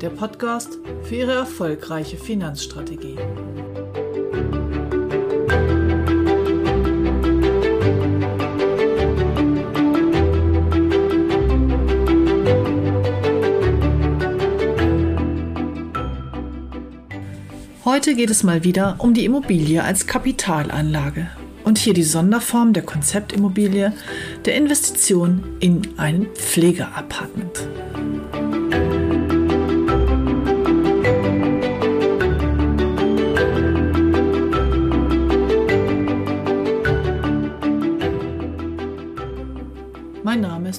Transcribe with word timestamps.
Der 0.00 0.10
Podcast 0.10 0.78
für 1.04 1.14
Ihre 1.14 1.32
erfolgreiche 1.32 2.18
Finanzstrategie. 2.18 3.16
Heute 17.84 18.14
geht 18.14 18.28
es 18.28 18.42
mal 18.42 18.64
wieder 18.64 18.96
um 18.98 19.14
die 19.14 19.24
Immobilie 19.24 19.82
als 19.82 20.06
Kapitalanlage 20.06 21.30
und 21.64 21.78
hier 21.78 21.94
die 21.94 22.02
Sonderform 22.02 22.74
der 22.74 22.82
Konzeptimmobilie 22.82 23.94
der 24.44 24.56
Investition 24.56 25.42
in 25.60 25.80
ein 25.96 26.26
Pflegeapartment. 26.34 27.45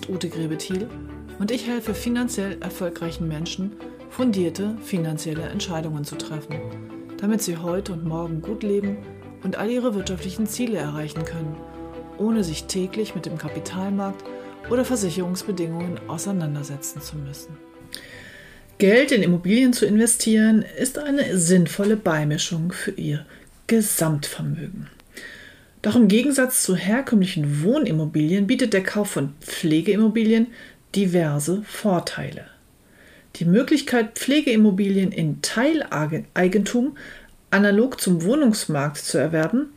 Ist 0.08 0.10
Ute 0.10 0.30
Grebethiel 0.30 0.88
und 1.40 1.52
ich 1.52 1.68
helfe 1.68 1.94
finanziell 1.94 2.58
erfolgreichen 2.62 3.28
Menschen, 3.28 3.74
fundierte 4.10 4.78
finanzielle 4.84 5.44
Entscheidungen 5.44 6.04
zu 6.04 6.18
treffen 6.18 6.60
damit 7.18 7.42
sie 7.42 7.58
heute 7.58 7.94
und 7.94 8.06
morgen 8.06 8.42
gut 8.42 8.64
leben 8.64 8.98
und 9.44 9.58
all 9.58 9.70
ihre 9.70 9.96
wirtschaftlichen 9.96 10.48
Ziele 10.48 10.78
erreichen 10.78 11.26
können, 11.26 11.56
ohne 12.18 12.44
sich 12.44 12.66
täglich 12.66 13.16
mit 13.16 13.26
dem 13.26 13.38
Kapitalmarkt 13.38 14.24
oder 14.70 14.86
Versicherungsbedingungen 14.86 16.00
auseinandersetzen 16.08 17.02
zu 17.02 17.18
müssen. 17.18 17.58
Geld 18.78 19.12
in 19.12 19.24
Immobilien 19.24 19.74
zu 19.74 19.86
investieren 19.86 20.64
ist 20.78 21.00
eine 21.00 21.38
sinnvolle 21.38 21.98
Beimischung 21.98 22.72
für 22.72 22.92
ihr 22.92 23.26
Gesamtvermögen. 23.66 24.88
Doch 25.88 25.96
im 25.96 26.10
Gegensatz 26.10 26.64
zu 26.64 26.76
herkömmlichen 26.76 27.64
Wohnimmobilien 27.64 28.46
bietet 28.46 28.74
der 28.74 28.84
Kauf 28.84 29.10
von 29.10 29.36
Pflegeimmobilien 29.40 30.48
diverse 30.94 31.62
Vorteile. 31.64 32.44
Die 33.38 33.46
Möglichkeit, 33.46 34.16
Pflegeimmobilien 34.20 35.14
in 35.14 35.42
Teileigentum 35.42 36.98
analog 37.52 38.02
zum 38.02 38.26
Wohnungsmarkt 38.26 38.98
zu 38.98 39.18
erwerben, 39.18 39.70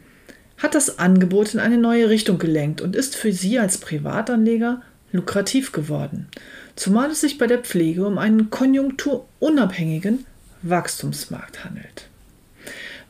hat 0.59 0.75
das 0.75 0.99
Angebot 0.99 1.55
in 1.55 1.61
eine 1.61 1.79
neue 1.79 2.11
Richtung 2.11 2.39
gelenkt 2.39 2.81
und 2.81 2.97
ist 2.97 3.15
für 3.15 3.33
Sie 3.33 3.61
als 3.61 3.79
Privatanleger 3.79 4.83
lukrativ 5.13 5.71
geworden, 5.71 6.27
zumal 6.75 7.13
es 7.13 7.21
sich 7.21 7.39
bei 7.39 7.47
der 7.47 7.61
Pflege 7.61 8.05
um 8.05 8.19
einen 8.19 8.51
konjunkturunabhängigen 8.51 10.27
Wachstumsmarkt 10.63 11.65
handelt. 11.65 12.09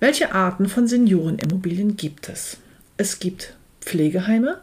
Welche 0.01 0.35
Arten 0.35 0.69
von 0.69 0.87
Seniorenimmobilien 0.87 1.97
gibt 1.97 2.29
es? 2.29 2.59
Es 3.01 3.19
gibt 3.19 3.55
Pflegeheime. 3.81 4.59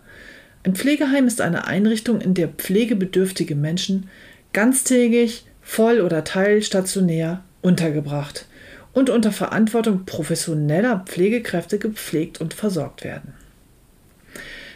Ein 0.63 0.75
Pflegeheim 0.75 1.25
ist 1.25 1.41
eine 1.41 1.65
Einrichtung, 1.65 2.21
in 2.21 2.35
der 2.35 2.49
pflegebedürftige 2.49 3.55
Menschen 3.55 4.09
ganztägig 4.53 5.47
voll- 5.63 6.01
oder 6.01 6.23
teilstationär 6.23 7.43
untergebracht 7.63 8.45
und 8.93 9.09
unter 9.09 9.31
Verantwortung 9.31 10.05
professioneller 10.05 11.03
Pflegekräfte 11.07 11.79
gepflegt 11.79 12.39
und 12.39 12.53
versorgt 12.53 13.03
werden. 13.03 13.33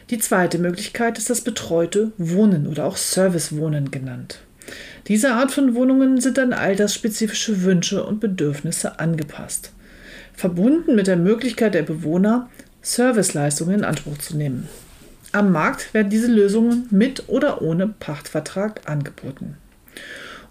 Die 0.09 0.17
zweite 0.17 0.57
Möglichkeit 0.57 1.19
ist 1.19 1.29
das 1.29 1.41
betreute 1.41 2.13
Wohnen 2.17 2.65
oder 2.65 2.85
auch 2.85 2.97
Servicewohnen 2.97 3.91
genannt. 3.91 4.39
Diese 5.07 5.33
Art 5.33 5.51
von 5.51 5.75
Wohnungen 5.75 6.19
sind 6.19 6.39
an 6.39 6.53
altersspezifische 6.53 7.61
Wünsche 7.61 8.03
und 8.03 8.19
Bedürfnisse 8.21 8.99
angepasst, 8.99 9.71
verbunden 10.33 10.95
mit 10.95 11.05
der 11.05 11.17
Möglichkeit 11.17 11.75
der 11.75 11.83
Bewohner, 11.83 12.49
Serviceleistungen 12.81 13.79
in 13.79 13.85
Anspruch 13.85 14.17
zu 14.17 14.37
nehmen. 14.37 14.67
Am 15.31 15.51
Markt 15.51 15.93
werden 15.93 16.09
diese 16.09 16.31
Lösungen 16.31 16.87
mit 16.89 17.29
oder 17.29 17.61
ohne 17.61 17.87
Pachtvertrag 17.87 18.89
angeboten. 18.89 19.57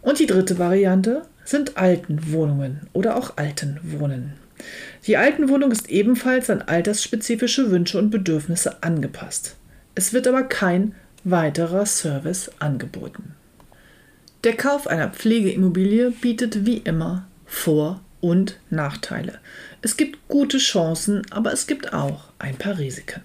Und 0.00 0.18
die 0.18 0.26
dritte 0.26 0.58
Variante 0.58 1.22
sind 1.44 1.76
Altenwohnungen 1.76 2.80
oder 2.92 3.16
auch 3.16 3.36
Altenwohnen. 3.36 4.32
Die 5.06 5.16
Altenwohnung 5.16 5.70
ist 5.72 5.90
ebenfalls 5.90 6.50
an 6.50 6.62
altersspezifische 6.62 7.70
Wünsche 7.70 7.98
und 7.98 8.10
Bedürfnisse 8.10 8.82
angepasst. 8.82 9.56
Es 9.94 10.12
wird 10.12 10.28
aber 10.28 10.44
kein 10.44 10.94
weiterer 11.24 11.84
Service 11.86 12.50
angeboten. 12.58 13.34
Der 14.44 14.56
Kauf 14.56 14.86
einer 14.86 15.08
Pflegeimmobilie 15.08 16.10
bietet 16.10 16.64
wie 16.64 16.78
immer 16.78 17.26
Vor- 17.44 18.00
und 18.20 18.58
Nachteile. 18.70 19.38
Es 19.82 19.96
gibt 19.96 20.28
gute 20.28 20.58
Chancen, 20.58 21.22
aber 21.30 21.52
es 21.52 21.66
gibt 21.66 21.92
auch 21.92 22.24
ein 22.38 22.56
paar 22.56 22.78
Risiken. 22.78 23.22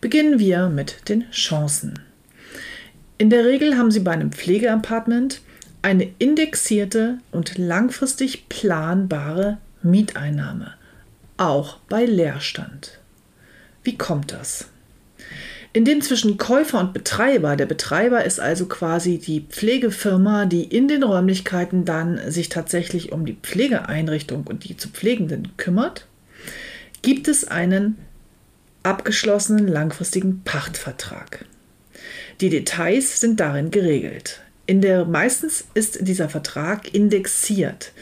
Beginnen 0.00 0.38
wir 0.38 0.68
mit 0.68 1.08
den 1.08 1.30
Chancen. 1.30 1.98
In 3.18 3.30
der 3.30 3.44
Regel 3.44 3.76
haben 3.76 3.90
Sie 3.90 4.00
bei 4.00 4.12
einem 4.12 4.32
Pflegeapartment 4.32 5.40
eine 5.82 6.10
indexierte 6.18 7.18
und 7.32 7.58
langfristig 7.58 8.48
planbare 8.48 9.58
Mieteinnahme, 9.82 10.74
auch 11.36 11.78
bei 11.88 12.04
Leerstand. 12.04 12.98
Wie 13.82 13.96
kommt 13.96 14.32
das? 14.32 14.66
Indem 15.72 16.00
zwischen 16.00 16.38
Käufer 16.38 16.80
und 16.80 16.94
Betreiber, 16.94 17.54
der 17.54 17.66
Betreiber 17.66 18.24
ist 18.24 18.40
also 18.40 18.66
quasi 18.66 19.18
die 19.18 19.42
Pflegefirma, 19.42 20.46
die 20.46 20.64
in 20.64 20.88
den 20.88 21.02
Räumlichkeiten 21.02 21.84
dann 21.84 22.30
sich 22.30 22.48
tatsächlich 22.48 23.12
um 23.12 23.26
die 23.26 23.36
Pflegeeinrichtung 23.42 24.46
und 24.46 24.64
die 24.64 24.76
zu 24.76 24.88
Pflegenden 24.88 25.56
kümmert, 25.56 26.06
gibt 27.02 27.28
es 27.28 27.46
einen 27.46 27.98
abgeschlossenen 28.82 29.68
langfristigen 29.68 30.42
Pachtvertrag. 30.42 31.44
Die 32.40 32.48
Details 32.48 33.20
sind 33.20 33.40
darin 33.40 33.70
geregelt. 33.70 34.40
In 34.66 34.80
der, 34.80 35.04
meistens 35.04 35.64
ist 35.74 36.06
dieser 36.06 36.28
Vertrag 36.28 36.94
indexiert. 36.94 37.92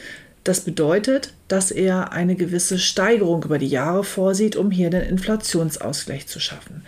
Das 0.43 0.61
bedeutet, 0.61 1.33
dass 1.49 1.71
er 1.71 2.13
eine 2.13 2.35
gewisse 2.35 2.79
Steigerung 2.79 3.43
über 3.43 3.57
die 3.57 3.67
Jahre 3.67 4.03
vorsieht, 4.03 4.55
um 4.55 4.71
hier 4.71 4.89
den 4.89 5.01
Inflationsausgleich 5.01 6.27
zu 6.27 6.39
schaffen. 6.39 6.83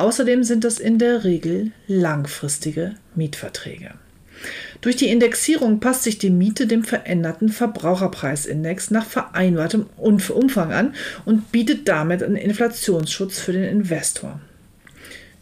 Außerdem 0.00 0.44
sind 0.44 0.64
das 0.64 0.78
in 0.78 0.98
der 0.98 1.24
Regel 1.24 1.72
langfristige 1.86 2.94
Mietverträge. 3.14 3.90
Durch 4.80 4.96
die 4.96 5.10
Indexierung 5.10 5.78
passt 5.78 6.04
sich 6.04 6.16
die 6.16 6.30
Miete 6.30 6.66
dem 6.66 6.84
veränderten 6.84 7.50
Verbraucherpreisindex 7.50 8.90
nach 8.90 9.04
vereinbartem 9.04 9.84
Umfang 9.98 10.72
an 10.72 10.94
und 11.26 11.52
bietet 11.52 11.86
damit 11.86 12.22
einen 12.22 12.36
Inflationsschutz 12.36 13.40
für 13.40 13.52
den 13.52 13.64
Investor. 13.64 14.40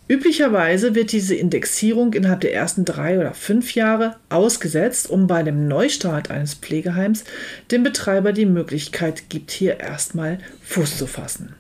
Üblicherweise 0.09 0.97
wird 0.97 1.13
diese 1.13 1.37
Indexierung 1.37 2.13
innerhalb 2.13 2.41
der 2.41 2.53
ersten 2.53 2.85
drei 2.85 3.21
oder 3.21 3.35
fünf 3.35 3.77
Jahre 3.77 4.17
ausgesetzt, 4.29 5.09
um 5.09 5.29
bei 5.29 5.45
dem 5.45 5.69
Neustart 5.69 6.33
eines 6.33 6.55
Pflegeheims 6.55 7.23
dem 7.71 7.85
Betreiber 7.85 8.33
die 8.33 8.47
Möglichkeit 8.47 9.31
gibt, 9.31 9.53
hier 9.53 9.79
erstmal 9.79 10.39
Fuß 10.65 10.99
zu 10.99 11.07
fassen. 11.07 11.55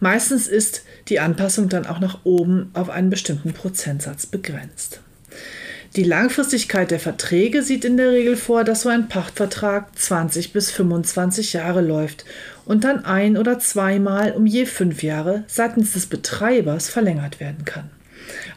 Meistens 0.00 0.48
ist 0.48 0.84
die 1.08 1.20
Anpassung 1.20 1.68
dann 1.68 1.86
auch 1.86 2.00
nach 2.00 2.20
oben 2.24 2.70
auf 2.74 2.90
einen 2.90 3.10
bestimmten 3.10 3.52
Prozentsatz 3.52 4.26
begrenzt. 4.26 5.00
Die 5.96 6.04
Langfristigkeit 6.04 6.90
der 6.90 7.00
Verträge 7.00 7.62
sieht 7.62 7.84
in 7.84 7.98
der 7.98 8.12
Regel 8.12 8.36
vor, 8.36 8.64
dass 8.64 8.82
so 8.82 8.88
ein 8.88 9.08
Pachtvertrag 9.08 9.98
20 9.98 10.54
bis 10.54 10.70
25 10.70 11.52
Jahre 11.52 11.82
läuft 11.82 12.24
und 12.64 12.84
dann 12.84 13.04
ein- 13.04 13.36
oder 13.36 13.58
zweimal 13.58 14.32
um 14.32 14.46
je 14.46 14.64
fünf 14.64 15.02
Jahre 15.02 15.44
seitens 15.48 15.92
des 15.92 16.06
Betreibers 16.06 16.88
verlängert 16.88 17.40
werden 17.40 17.66
kann. 17.66 17.90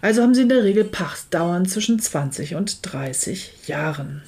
Also 0.01 0.21
haben 0.21 0.33
sie 0.33 0.43
in 0.43 0.49
der 0.49 0.63
Regel 0.63 0.85
Pachtdauern 0.85 1.65
zwischen 1.65 1.99
20 1.99 2.55
und 2.55 2.79
30 2.83 3.67
Jahren. 3.67 4.21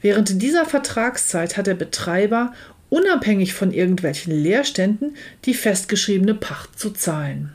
Während 0.00 0.40
dieser 0.40 0.66
Vertragszeit 0.66 1.56
hat 1.56 1.66
der 1.66 1.74
Betreiber 1.74 2.52
unabhängig 2.88 3.54
von 3.54 3.72
irgendwelchen 3.72 4.32
Leerständen 4.32 5.16
die 5.44 5.54
festgeschriebene 5.54 6.34
Pacht 6.34 6.78
zu 6.78 6.90
zahlen. 6.90 7.52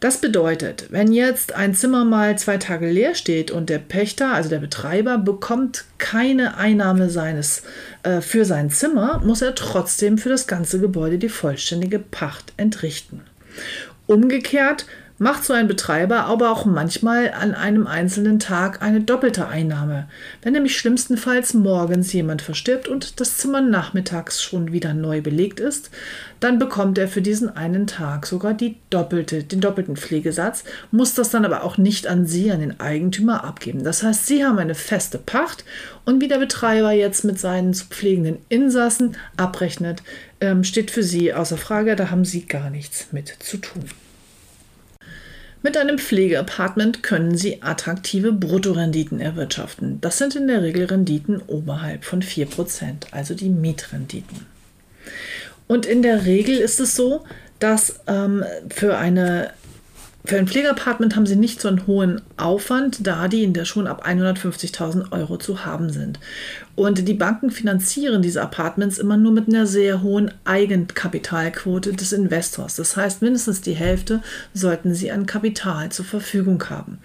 Das 0.00 0.20
bedeutet, 0.20 0.86
wenn 0.90 1.12
jetzt 1.12 1.54
ein 1.54 1.74
Zimmer 1.74 2.04
mal 2.04 2.36
zwei 2.38 2.58
Tage 2.58 2.90
leer 2.90 3.14
steht 3.14 3.50
und 3.50 3.70
der 3.70 3.78
Pächter, 3.78 4.34
also 4.34 4.50
der 4.50 4.58
Betreiber, 4.58 5.16
bekommt 5.16 5.84
keine 5.96 6.58
Einnahme 6.58 7.08
seines 7.08 7.62
äh, 8.02 8.20
für 8.20 8.44
sein 8.44 8.70
Zimmer, 8.70 9.22
muss 9.24 9.40
er 9.40 9.54
trotzdem 9.54 10.18
für 10.18 10.28
das 10.28 10.46
ganze 10.46 10.80
Gebäude 10.80 11.18
die 11.18 11.30
vollständige 11.30 11.98
Pacht 11.98 12.52
entrichten. 12.58 13.22
Umgekehrt 14.06 14.86
macht 15.24 15.42
so 15.42 15.54
ein 15.54 15.68
Betreiber 15.68 16.24
aber 16.26 16.50
auch 16.50 16.66
manchmal 16.66 17.32
an 17.32 17.54
einem 17.54 17.86
einzelnen 17.86 18.38
Tag 18.38 18.82
eine 18.82 19.00
doppelte 19.00 19.48
Einnahme. 19.48 20.06
Wenn 20.42 20.52
nämlich 20.52 20.76
schlimmstenfalls 20.76 21.54
morgens 21.54 22.12
jemand 22.12 22.42
verstirbt 22.42 22.88
und 22.88 23.20
das 23.20 23.38
Zimmer 23.38 23.62
nachmittags 23.62 24.42
schon 24.42 24.72
wieder 24.72 24.92
neu 24.92 25.22
belegt 25.22 25.60
ist, 25.60 25.88
dann 26.40 26.58
bekommt 26.58 26.98
er 26.98 27.08
für 27.08 27.22
diesen 27.22 27.48
einen 27.48 27.86
Tag 27.86 28.26
sogar 28.26 28.52
die 28.52 28.76
doppelte, 28.90 29.44
den 29.44 29.62
doppelten 29.62 29.96
Pflegesatz, 29.96 30.62
muss 30.90 31.14
das 31.14 31.30
dann 31.30 31.46
aber 31.46 31.64
auch 31.64 31.78
nicht 31.78 32.06
an 32.06 32.26
Sie, 32.26 32.52
an 32.52 32.60
den 32.60 32.78
Eigentümer 32.78 33.44
abgeben. 33.44 33.82
Das 33.82 34.02
heißt, 34.02 34.26
Sie 34.26 34.44
haben 34.44 34.58
eine 34.58 34.74
feste 34.74 35.16
Pacht 35.16 35.64
und 36.04 36.20
wie 36.20 36.28
der 36.28 36.38
Betreiber 36.38 36.92
jetzt 36.92 37.24
mit 37.24 37.40
seinen 37.40 37.72
zu 37.72 37.86
pflegenden 37.86 38.40
Insassen 38.50 39.16
abrechnet, 39.38 40.02
ähm, 40.42 40.64
steht 40.64 40.90
für 40.90 41.02
Sie 41.02 41.32
außer 41.32 41.56
Frage, 41.56 41.96
da 41.96 42.10
haben 42.10 42.26
Sie 42.26 42.44
gar 42.44 42.68
nichts 42.68 43.08
mit 43.10 43.34
zu 43.38 43.56
tun. 43.56 43.84
Mit 45.64 45.78
einem 45.78 45.96
Pflegeapartment 45.96 47.02
können 47.02 47.38
Sie 47.38 47.62
attraktive 47.62 48.34
Bruttorenditen 48.34 49.18
erwirtschaften. 49.18 49.98
Das 50.02 50.18
sind 50.18 50.36
in 50.36 50.46
der 50.46 50.62
Regel 50.62 50.84
Renditen 50.84 51.40
oberhalb 51.46 52.04
von 52.04 52.20
4%, 52.20 53.12
also 53.12 53.32
die 53.32 53.48
Mietrenditen. 53.48 54.44
Und 55.66 55.86
in 55.86 56.02
der 56.02 56.26
Regel 56.26 56.58
ist 56.58 56.80
es 56.80 56.94
so, 56.94 57.24
dass 57.60 58.00
ähm, 58.06 58.44
für 58.68 58.98
eine 58.98 59.52
für 60.26 60.38
ein 60.38 60.48
Pflegeapartment 60.48 61.16
haben 61.16 61.26
sie 61.26 61.36
nicht 61.36 61.62
so 61.62 61.68
einen 61.68 61.86
hohen 61.86 62.20
Aufwand, 62.38 63.06
da 63.06 63.28
die 63.28 63.44
in 63.44 63.54
der 63.54 63.64
schon 63.64 63.86
ab 63.86 64.06
150.000 64.06 65.12
Euro 65.12 65.36
zu 65.38 65.66
haben 65.66 65.90
sind. 65.90 66.18
Und 66.76 67.06
die 67.06 67.14
Banken 67.14 67.50
finanzieren 67.50 68.20
diese 68.20 68.42
Apartments 68.42 68.98
immer 68.98 69.16
nur 69.16 69.30
mit 69.30 69.48
einer 69.48 69.66
sehr 69.66 70.02
hohen 70.02 70.32
Eigenkapitalquote 70.44 71.92
des 71.92 72.12
Investors. 72.12 72.74
Das 72.76 72.96
heißt, 72.96 73.22
mindestens 73.22 73.60
die 73.60 73.74
Hälfte 73.74 74.22
sollten 74.54 74.92
sie 74.92 75.12
an 75.12 75.26
Kapital 75.26 75.90
zur 75.90 76.04
Verfügung 76.04 76.62
haben. 76.68 76.98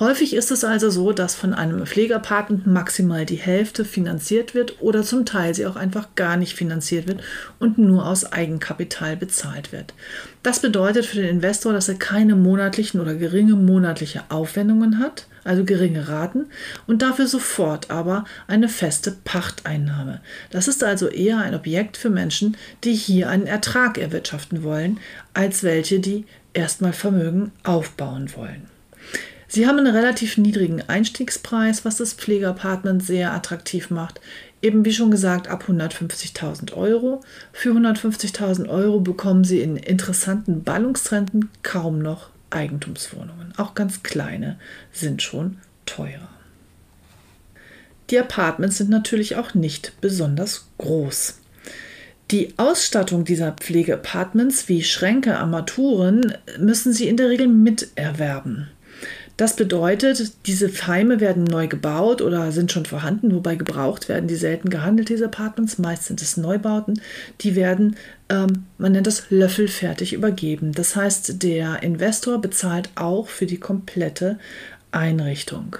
Häufig 0.00 0.34
ist 0.34 0.50
es 0.50 0.64
also 0.64 0.90
so, 0.90 1.12
dass 1.12 1.36
von 1.36 1.54
einem 1.54 1.86
Pflegeapartment 1.86 2.66
maximal 2.66 3.24
die 3.24 3.36
Hälfte 3.36 3.84
finanziert 3.84 4.54
wird 4.54 4.82
oder 4.82 5.04
zum 5.04 5.24
Teil 5.24 5.54
sie 5.54 5.66
auch 5.66 5.76
einfach 5.76 6.08
gar 6.16 6.36
nicht 6.36 6.54
finanziert 6.54 7.06
wird 7.06 7.22
und 7.60 7.78
nur 7.78 8.06
aus 8.06 8.32
Eigenkapital 8.32 9.16
bezahlt 9.16 9.70
wird. 9.70 9.94
Das 10.42 10.60
bedeutet 10.60 11.06
für 11.06 11.20
den 11.20 11.28
Investor, 11.28 11.72
dass 11.72 11.88
er 11.88 11.94
keine 11.94 12.34
monatlichen 12.34 13.00
oder 13.00 13.14
geringe 13.14 13.54
monatliche 13.54 14.22
Aufwendungen 14.30 14.98
hat, 14.98 15.26
also 15.44 15.64
geringe 15.64 16.08
Raten, 16.08 16.46
und 16.86 17.02
dafür 17.02 17.26
sofort 17.26 17.90
aber 17.90 18.24
eine 18.46 18.68
feste 18.68 19.16
Pachteinnahme. 19.24 20.20
Das 20.50 20.68
ist 20.68 20.84
also 20.84 21.08
eher 21.08 21.38
ein 21.38 21.54
Objekt 21.54 21.96
für 21.96 22.10
Menschen, 22.10 22.56
die 22.84 22.94
hier 22.94 23.28
einen 23.28 23.46
Ertrag 23.46 23.98
erwirtschaften 23.98 24.62
wollen, 24.62 24.98
als 25.34 25.62
welche, 25.62 26.00
die 26.00 26.26
erstmal 26.54 26.92
Vermögen 26.92 27.52
aufbauen 27.62 28.30
wollen. 28.36 28.68
Sie 29.48 29.66
haben 29.66 29.78
einen 29.78 29.94
relativ 29.94 30.38
niedrigen 30.38 30.82
Einstiegspreis, 30.88 31.84
was 31.84 31.96
das 31.96 32.14
Pflegeapartment 32.14 33.04
sehr 33.04 33.32
attraktiv 33.32 33.90
macht 33.90 34.20
eben 34.62 34.84
wie 34.84 34.92
schon 34.92 35.10
gesagt, 35.10 35.48
ab 35.48 35.64
150.000 35.68 36.72
Euro. 36.74 37.20
Für 37.52 37.72
150.000 37.72 38.68
Euro 38.68 39.00
bekommen 39.00 39.44
Sie 39.44 39.60
in 39.60 39.76
interessanten 39.76 40.62
Ballungstrenden 40.62 41.50
kaum 41.62 41.98
noch 41.98 42.30
Eigentumswohnungen. 42.52 43.52
Auch 43.56 43.74
ganz 43.74 44.02
kleine 44.02 44.58
sind 44.92 45.22
schon 45.22 45.58
teurer. 45.86 46.28
Die 48.10 48.18
Apartments 48.18 48.78
sind 48.78 48.90
natürlich 48.90 49.36
auch 49.36 49.54
nicht 49.54 50.00
besonders 50.00 50.68
groß. 50.78 51.38
Die 52.30 52.54
Ausstattung 52.56 53.24
dieser 53.24 53.52
Pflegeapartments 53.52 54.68
wie 54.68 54.82
Schränke, 54.82 55.38
Armaturen 55.38 56.36
müssen 56.58 56.92
Sie 56.92 57.08
in 57.08 57.16
der 57.16 57.28
Regel 57.28 57.46
miterwerben. 57.46 58.68
Das 59.36 59.56
bedeutet, 59.56 60.32
diese 60.46 60.70
Heime 60.86 61.18
werden 61.18 61.44
neu 61.44 61.66
gebaut 61.66 62.20
oder 62.20 62.52
sind 62.52 62.70
schon 62.70 62.84
vorhanden, 62.84 63.34
wobei 63.34 63.56
gebraucht 63.56 64.08
werden 64.08 64.28
die 64.28 64.36
selten 64.36 64.68
gehandelt, 64.68 65.08
diese 65.08 65.24
Apartments. 65.24 65.78
Meist 65.78 66.04
sind 66.04 66.20
es 66.20 66.36
Neubauten. 66.36 67.00
Die 67.40 67.56
werden, 67.56 67.96
ähm, 68.28 68.66
man 68.78 68.92
nennt 68.92 69.06
das 69.06 69.30
löffelfertig 69.30 70.12
übergeben. 70.12 70.72
Das 70.72 70.96
heißt, 70.96 71.42
der 71.42 71.82
Investor 71.82 72.40
bezahlt 72.40 72.90
auch 72.94 73.28
für 73.28 73.46
die 73.46 73.58
komplette 73.58 74.38
Einrichtung. 74.90 75.76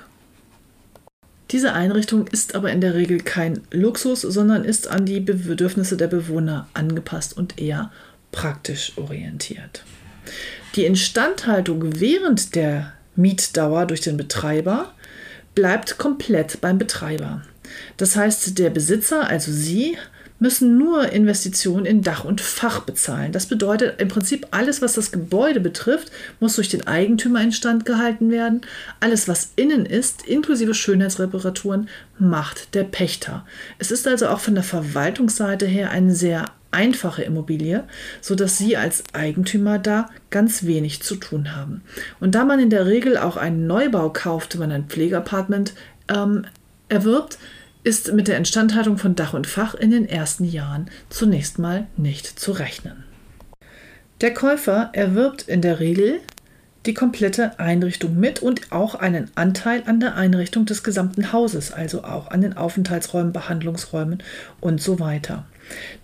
Diese 1.51 1.75
Einrichtung 1.75 2.27
ist 2.29 2.55
aber 2.55 2.73
in 2.73 2.81
der 2.81 2.95
Regel 2.95 3.19
kein 3.19 3.61
Luxus, 3.71 4.23
sondern 4.23 4.65
ist 4.65 4.89
an 4.89 5.05
die 5.05 5.21
Bedürfnisse 5.21 5.99
der 5.99 6.07
Bewohner 6.07 6.67
angepasst 6.73 7.37
und 7.37 7.61
eher 7.61 7.93
praktisch 8.33 8.95
orientiert. 8.97 9.85
Die 10.75 10.87
Instandhaltung 10.87 12.01
während 12.01 12.55
der 12.55 12.95
Mietdauer 13.17 13.87
durch 13.87 14.01
den 14.01 14.17
Betreiber 14.17 14.93
bleibt 15.55 15.99
komplett 15.99 16.61
beim 16.61 16.79
Betreiber. 16.79 17.43
Das 17.97 18.17
heißt, 18.17 18.59
der 18.59 18.71
Besitzer, 18.71 19.29
also 19.29 19.53
Sie, 19.53 19.97
müssen 20.43 20.77
nur 20.77 21.13
Investitionen 21.13 21.87
in 21.87 22.03
Dach 22.03 22.25
und 22.25 22.41
Fach 22.41 22.81
bezahlen. 22.81 23.31
Das 23.31 23.47
bedeutet 23.47 24.01
im 24.01 24.09
Prinzip, 24.09 24.49
alles, 24.51 24.83
was 24.83 24.95
das 24.95 25.13
Gebäude 25.13 25.61
betrifft, 25.61 26.11
muss 26.41 26.57
durch 26.57 26.69
den 26.69 26.85
Eigentümer 26.85 27.41
instand 27.41 27.87
gehalten 27.87 28.29
werden. 28.29 28.63
Alles, 28.99 29.29
was 29.29 29.53
innen 29.55 29.87
ist, 29.87 30.27
inklusive 30.27 30.75
Schönheitsreparaturen, 30.75 31.89
macht 32.19 32.75
der 32.75 32.83
Pächter. 32.83 33.47
Es 33.79 33.93
ist 33.93 34.09
also 34.09 34.27
auch 34.27 34.41
von 34.41 34.57
der 34.57 34.65
Verwaltungsseite 34.65 35.67
her 35.67 35.93
ein 35.93 36.13
sehr 36.13 36.47
einfache 36.73 37.23
Immobilie, 37.23 37.85
sodass 38.21 38.59
Sie 38.59 38.77
als 38.77 39.05
Eigentümer 39.13 39.79
da 39.79 40.11
ganz 40.31 40.65
wenig 40.65 41.03
zu 41.03 41.17
tun 41.17 41.55
haben. 41.55 41.83
Und 42.19 42.35
da 42.35 42.45
man 42.45 42.59
in 42.59 42.71
der 42.71 42.87
Regel 42.87 43.17
auch 43.17 43.37
einen 43.37 43.67
Neubau 43.67 44.11
kauft, 44.11 44.55
wenn 44.55 44.61
man 44.61 44.73
ein 44.73 44.89
Pflegeapartment 44.89 45.75
ähm, 46.09 46.47
erwirbt, 46.89 47.39
ist 47.85 48.13
mit 48.13 48.29
der 48.29 48.39
Instandhaltung 48.39 48.99
von 48.99 49.15
Dach 49.15 49.35
und 49.35 49.47
Fach 49.47 49.75
in 49.75 49.91
den 49.91 50.09
ersten 50.09 50.45
Jahren 50.45 50.91
zunächst 51.09 51.59
mal 51.59 51.87
nicht 51.97 52.27
zu 52.27 52.53
rechnen. 52.53 53.05
Der 54.21 54.33
Käufer 54.33 54.91
erwirbt 54.93 55.43
in 55.43 55.63
der 55.63 55.81
Regel 55.81 56.21
die 56.87 56.95
komplette 56.95 57.59
Einrichtung 57.59 58.19
mit 58.19 58.41
und 58.41 58.73
auch 58.73 58.95
einen 58.95 59.31
Anteil 59.35 59.83
an 59.87 60.01
der 60.01 60.17
Einrichtung 60.17 60.65
des 60.67 60.83
gesamten 60.83 61.33
Hauses, 61.33 61.73
also 61.73 62.05
auch 62.05 62.31
an 62.31 62.41
den 62.41 62.57
Aufenthaltsräumen, 62.57 63.33
Behandlungsräumen 63.33 64.23
und 64.61 64.81
so 64.81 64.99
weiter. 64.99 65.45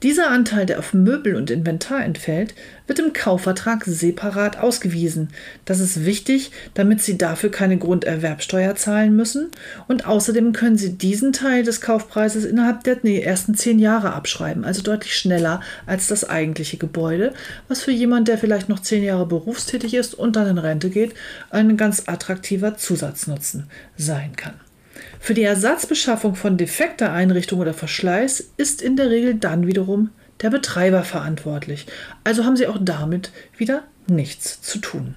Dieser 0.03 0.31
Anteil, 0.31 0.67
der 0.67 0.79
auf 0.79 0.95
Möbel 0.95 1.37
und 1.37 1.51
Inventar 1.51 2.05
entfällt, 2.05 2.55
wird 2.87 2.99
im 2.99 3.13
Kaufvertrag 3.13 3.85
separat 3.85 4.59
ausgewiesen. 4.59 5.29
Das 5.65 5.81
ist 5.81 6.05
wichtig, 6.05 6.51
damit 6.75 7.03
Sie 7.03 7.19
dafür 7.19 7.51
keine 7.51 7.79
Grunderwerbsteuer 7.79 8.75
zahlen 8.77 9.15
müssen 9.15 9.51
und 9.87 10.07
außerdem 10.07 10.53
können 10.53 10.79
Sie 10.79 10.97
diesen 10.97 11.33
Teil 11.33 11.63
des 11.63 11.81
Kaufpreises 11.81 12.45
innerhalb 12.45 12.85
der 12.85 12.99
ersten 13.05 13.55
zehn 13.55 13.79
Jahre 13.79 14.13
abschreiben, 14.13 14.65
also 14.65 14.83
deutlich 14.83 15.17
schneller 15.17 15.61
als 15.87 16.09
das 16.09 16.29
eigentliche 16.29 16.77
Gebäude, 16.77 17.35
was 17.69 17.83
für 17.83 17.93
jemand, 17.93 18.29
der 18.29 18.39
vielleicht 18.39 18.69
noch 18.69 18.81
zehn 18.81 19.03
Jahre 19.03 19.27
berufstätig 19.27 19.95
ist 19.95 20.15
und 20.15 20.37
dann 20.37 20.49
in 20.49 20.59
Rente 20.59 20.91
geht, 20.91 21.15
ein 21.51 21.77
ganz 21.77 22.05
attraktiver 22.07 22.77
Zusatznutzen 22.77 23.69
sein 23.97 24.35
kann. 24.37 24.68
Für 25.21 25.35
die 25.35 25.43
Ersatzbeschaffung 25.43 26.35
von 26.35 26.57
defekter 26.57 27.13
Einrichtung 27.13 27.61
oder 27.61 27.75
Verschleiß 27.75 28.53
ist 28.57 28.83
in 28.83 28.97
der 28.97 29.11
Regel 29.11 29.35
dann 29.35 29.67
wiederum 29.67 30.11
der 30.41 30.51
Betreiber 30.51 31.03
verantwortlich. 31.03 31.87
Also 32.25 32.45
haben 32.45 32.57
Sie 32.57 32.67
auch 32.67 32.79
damit 32.81 33.33
wieder 33.57 33.83
nichts 34.07 34.63
zu 34.63 34.79
tun. 34.79 35.17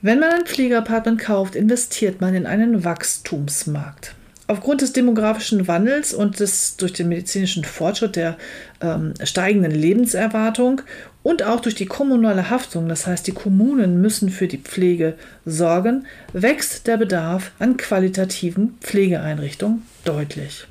Wenn 0.00 0.18
man 0.18 0.32
ein 0.32 0.46
Pflegeapartment 0.46 1.20
kauft, 1.20 1.54
investiert 1.54 2.20
man 2.20 2.34
in 2.34 2.46
einen 2.46 2.84
Wachstumsmarkt. 2.84 4.16
Aufgrund 4.48 4.80
des 4.82 4.92
demografischen 4.92 5.68
Wandels 5.68 6.12
und 6.12 6.40
des 6.40 6.76
durch 6.76 6.92
den 6.92 7.08
medizinischen 7.08 7.64
Fortschritt 7.64 8.16
der 8.16 8.36
ähm, 8.80 9.14
steigenden 9.22 9.70
Lebenserwartung 9.70 10.82
und 11.22 11.44
auch 11.44 11.60
durch 11.60 11.76
die 11.76 11.86
kommunale 11.86 12.50
Haftung, 12.50 12.88
das 12.88 13.06
heißt 13.06 13.26
die 13.26 13.32
Kommunen 13.32 14.00
müssen 14.00 14.30
für 14.30 14.48
die 14.48 14.58
Pflege 14.58 15.14
sorgen, 15.44 16.06
wächst 16.32 16.86
der 16.86 16.96
Bedarf 16.96 17.52
an 17.60 17.76
qualitativen 17.76 18.76
Pflegeeinrichtungen 18.80 19.86
deutlich. 20.04 20.66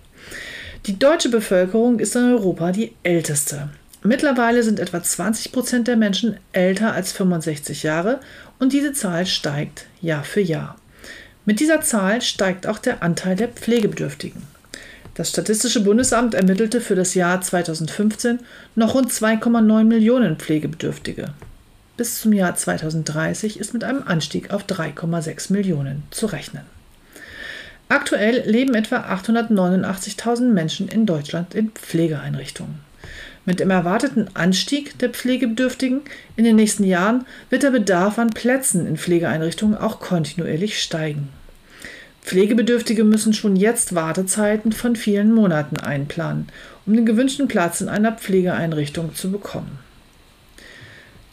Die 0.87 0.99
deutsche 0.99 1.29
Bevölkerung 1.29 1.99
ist 1.99 2.15
in 2.15 2.23
Europa 2.23 2.71
die 2.71 2.93
älteste. 3.03 3.69
Mittlerweile 4.03 4.63
sind 4.63 4.79
etwa 4.79 5.01
20 5.01 5.51
Prozent 5.51 5.87
der 5.87 5.95
Menschen 5.95 6.37
älter 6.53 6.93
als 6.93 7.11
65 7.11 7.83
Jahre 7.83 8.19
und 8.59 8.73
diese 8.73 8.93
Zahl 8.93 9.27
steigt 9.27 9.85
Jahr 10.01 10.23
für 10.23 10.41
Jahr. 10.41 10.75
Mit 11.51 11.59
dieser 11.59 11.81
Zahl 11.81 12.21
steigt 12.21 12.65
auch 12.65 12.79
der 12.79 13.03
Anteil 13.03 13.35
der 13.35 13.49
Pflegebedürftigen. 13.49 14.41
Das 15.15 15.31
Statistische 15.31 15.83
Bundesamt 15.83 16.33
ermittelte 16.33 16.79
für 16.79 16.95
das 16.95 17.13
Jahr 17.13 17.41
2015 17.41 18.39
noch 18.75 18.93
rund 18.93 19.11
2,9 19.11 19.83
Millionen 19.83 20.37
Pflegebedürftige. 20.37 21.33
Bis 21.97 22.21
zum 22.21 22.31
Jahr 22.31 22.55
2030 22.55 23.59
ist 23.59 23.73
mit 23.73 23.83
einem 23.83 24.03
Anstieg 24.05 24.51
auf 24.51 24.63
3,6 24.63 25.51
Millionen 25.51 26.03
zu 26.09 26.27
rechnen. 26.27 26.63
Aktuell 27.89 28.49
leben 28.49 28.73
etwa 28.73 29.13
889.000 29.13 30.53
Menschen 30.53 30.87
in 30.87 31.05
Deutschland 31.05 31.53
in 31.53 31.71
Pflegeeinrichtungen. 31.71 32.79
Mit 33.45 33.59
dem 33.59 33.71
erwarteten 33.71 34.29
Anstieg 34.35 34.97
der 34.99 35.09
Pflegebedürftigen 35.09 35.99
in 36.37 36.45
den 36.45 36.55
nächsten 36.55 36.85
Jahren 36.85 37.25
wird 37.49 37.63
der 37.63 37.71
Bedarf 37.71 38.19
an 38.19 38.29
Plätzen 38.29 38.87
in 38.87 38.95
Pflegeeinrichtungen 38.95 39.77
auch 39.77 39.99
kontinuierlich 39.99 40.81
steigen. 40.81 41.27
Pflegebedürftige 42.21 43.03
müssen 43.03 43.33
schon 43.33 43.55
jetzt 43.55 43.95
Wartezeiten 43.95 44.71
von 44.71 44.95
vielen 44.95 45.33
Monaten 45.33 45.77
einplanen, 45.77 46.47
um 46.85 46.95
den 46.95 47.05
gewünschten 47.05 47.47
Platz 47.47 47.81
in 47.81 47.89
einer 47.89 48.11
Pflegeeinrichtung 48.13 49.15
zu 49.15 49.31
bekommen. 49.31 49.79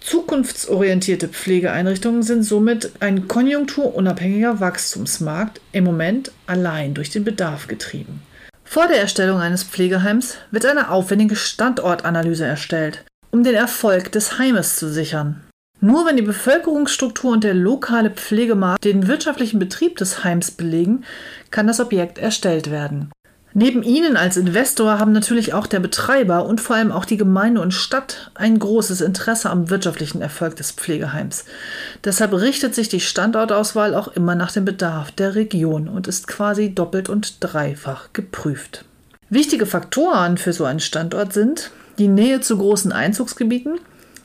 Zukunftsorientierte 0.00 1.28
Pflegeeinrichtungen 1.28 2.23
sind 2.23 2.42
somit 2.42 2.92
ein 3.00 3.28
konjunkturunabhängiger 3.28 4.59
Wachstumsmarkt, 4.59 5.61
im 5.73 5.85
Moment 5.85 6.33
allein 6.47 6.95
durch 6.95 7.11
den 7.11 7.25
Bedarf 7.25 7.66
getrieben. 7.66 8.23
Vor 8.64 8.87
der 8.87 9.00
Erstellung 9.00 9.40
eines 9.40 9.64
Pflegeheims 9.64 10.37
wird 10.50 10.64
eine 10.64 10.90
aufwendige 10.90 11.37
Standortanalyse 11.37 12.47
erstellt, 12.47 13.04
um 13.30 13.45
den 13.45 13.54
Erfolg 13.54 14.12
des 14.12 14.38
Heimes 14.38 14.76
zu 14.76 14.90
sichern. 14.90 15.42
Nur 15.81 16.07
wenn 16.07 16.17
die 16.17 16.23
Bevölkerungsstruktur 16.23 17.33
und 17.33 17.45
der 17.45 17.55
lokale 17.55 18.11
Pflegemarkt 18.11 18.85
den 18.85 19.07
wirtschaftlichen 19.07 19.59
Betrieb 19.59 19.97
des 19.97 20.25
Heims 20.25 20.51
belegen, 20.51 21.05
kann 21.51 21.69
das 21.69 21.79
Objekt 21.79 22.19
erstellt 22.19 22.71
werden. 22.71 23.11
Neben 23.55 23.83
Ihnen 23.83 24.17
als 24.17 24.37
Investor 24.37 24.99
haben 24.99 25.13
natürlich 25.13 25.55
auch 25.55 25.67
der 25.67 25.81
Betreiber 25.81 26.45
und 26.45 26.61
vor 26.61 26.77
allem 26.77 26.93
auch 26.93 27.05
die 27.05 27.17
Gemeinde 27.17 27.61
und 27.61 27.73
Stadt 27.73 28.31
ein 28.35 28.59
großes 28.59 29.01
Interesse 29.01 29.51
am 29.51 29.71
wirtschaftlichen 29.71 30.21
Erfolg 30.21 30.57
des 30.57 30.73
Pflegeheims. 30.73 31.45
Deshalb 32.05 32.35
richtet 32.35 32.75
sich 32.75 32.89
die 32.89 33.01
Standortauswahl 33.01 33.95
auch 33.95 34.09
immer 34.09 34.35
nach 34.35 34.53
dem 34.53 34.65
Bedarf 34.65 35.13
der 35.13 35.35
Region 35.35 35.89
und 35.89 36.07
ist 36.09 36.29
quasi 36.29 36.75
doppelt 36.75 37.09
und 37.09 37.43
dreifach 37.43 38.13
geprüft. 38.13 38.85
Wichtige 39.31 39.67
Faktoren 39.67 40.39
für 40.39 40.53
so 40.53 40.65
einen 40.65 40.81
Standort 40.81 41.33
sind 41.33 41.71
die 41.99 42.09
Nähe 42.09 42.41
zu 42.41 42.59
großen 42.59 42.93
Einzugsgebieten, 42.93 43.81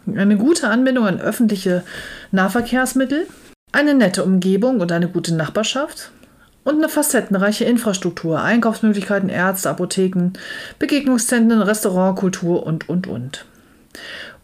eine 0.08 0.38
gute 0.38 0.70
Anbindung 0.70 1.08
an 1.08 1.20
öffentliche 1.20 1.84
Nahverkehrsmittel, 2.32 3.28
eine 3.72 3.94
nette 3.94 4.24
Umgebung 4.24 4.80
und 4.80 4.92
eine 4.92 5.08
gute 5.08 5.34
Nachbarschaft 5.34 6.12
und 6.64 6.76
eine 6.76 6.90
facettenreiche 6.90 7.66
Infrastruktur, 7.66 8.42
Einkaufsmöglichkeiten, 8.42 9.30
Ärzte, 9.30 9.70
Apotheken, 9.70 10.32
Begegnungszentren, 10.80 11.62
Restaurantkultur 11.62 12.66
und, 12.66 12.90
und, 12.90 13.06
und. 13.08 13.46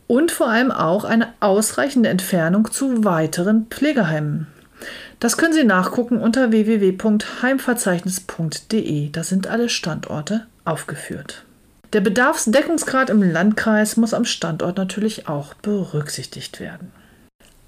Und 0.08 0.32
vor 0.32 0.50
allem 0.50 0.72
auch 0.72 1.04
eine 1.04 1.34
ausreichende 1.40 2.10
Entfernung 2.10 2.72
zu 2.72 3.04
weiteren 3.04 3.68
Pflegeheimen. 3.70 4.48
Das 5.20 5.38
können 5.38 5.54
Sie 5.54 5.66
nachgucken 5.66 6.18
unter 6.18 6.52
www.heimverzeichnis.de. 6.52 9.10
Da 9.12 9.24
sind 9.24 9.48
alle 9.48 9.70
Standorte 9.70 10.48
aufgeführt. 10.66 11.46
Der 11.94 12.02
Bedarfsdeckungsgrad 12.02 13.10
im 13.10 13.24
Landkreis 13.24 13.98
muss 13.98 14.14
am 14.14 14.26
Standort 14.26 14.78
natürlich 14.78 15.28
auch 15.28 15.56
berücksichtigt 15.56 16.60
werden. 16.60 16.92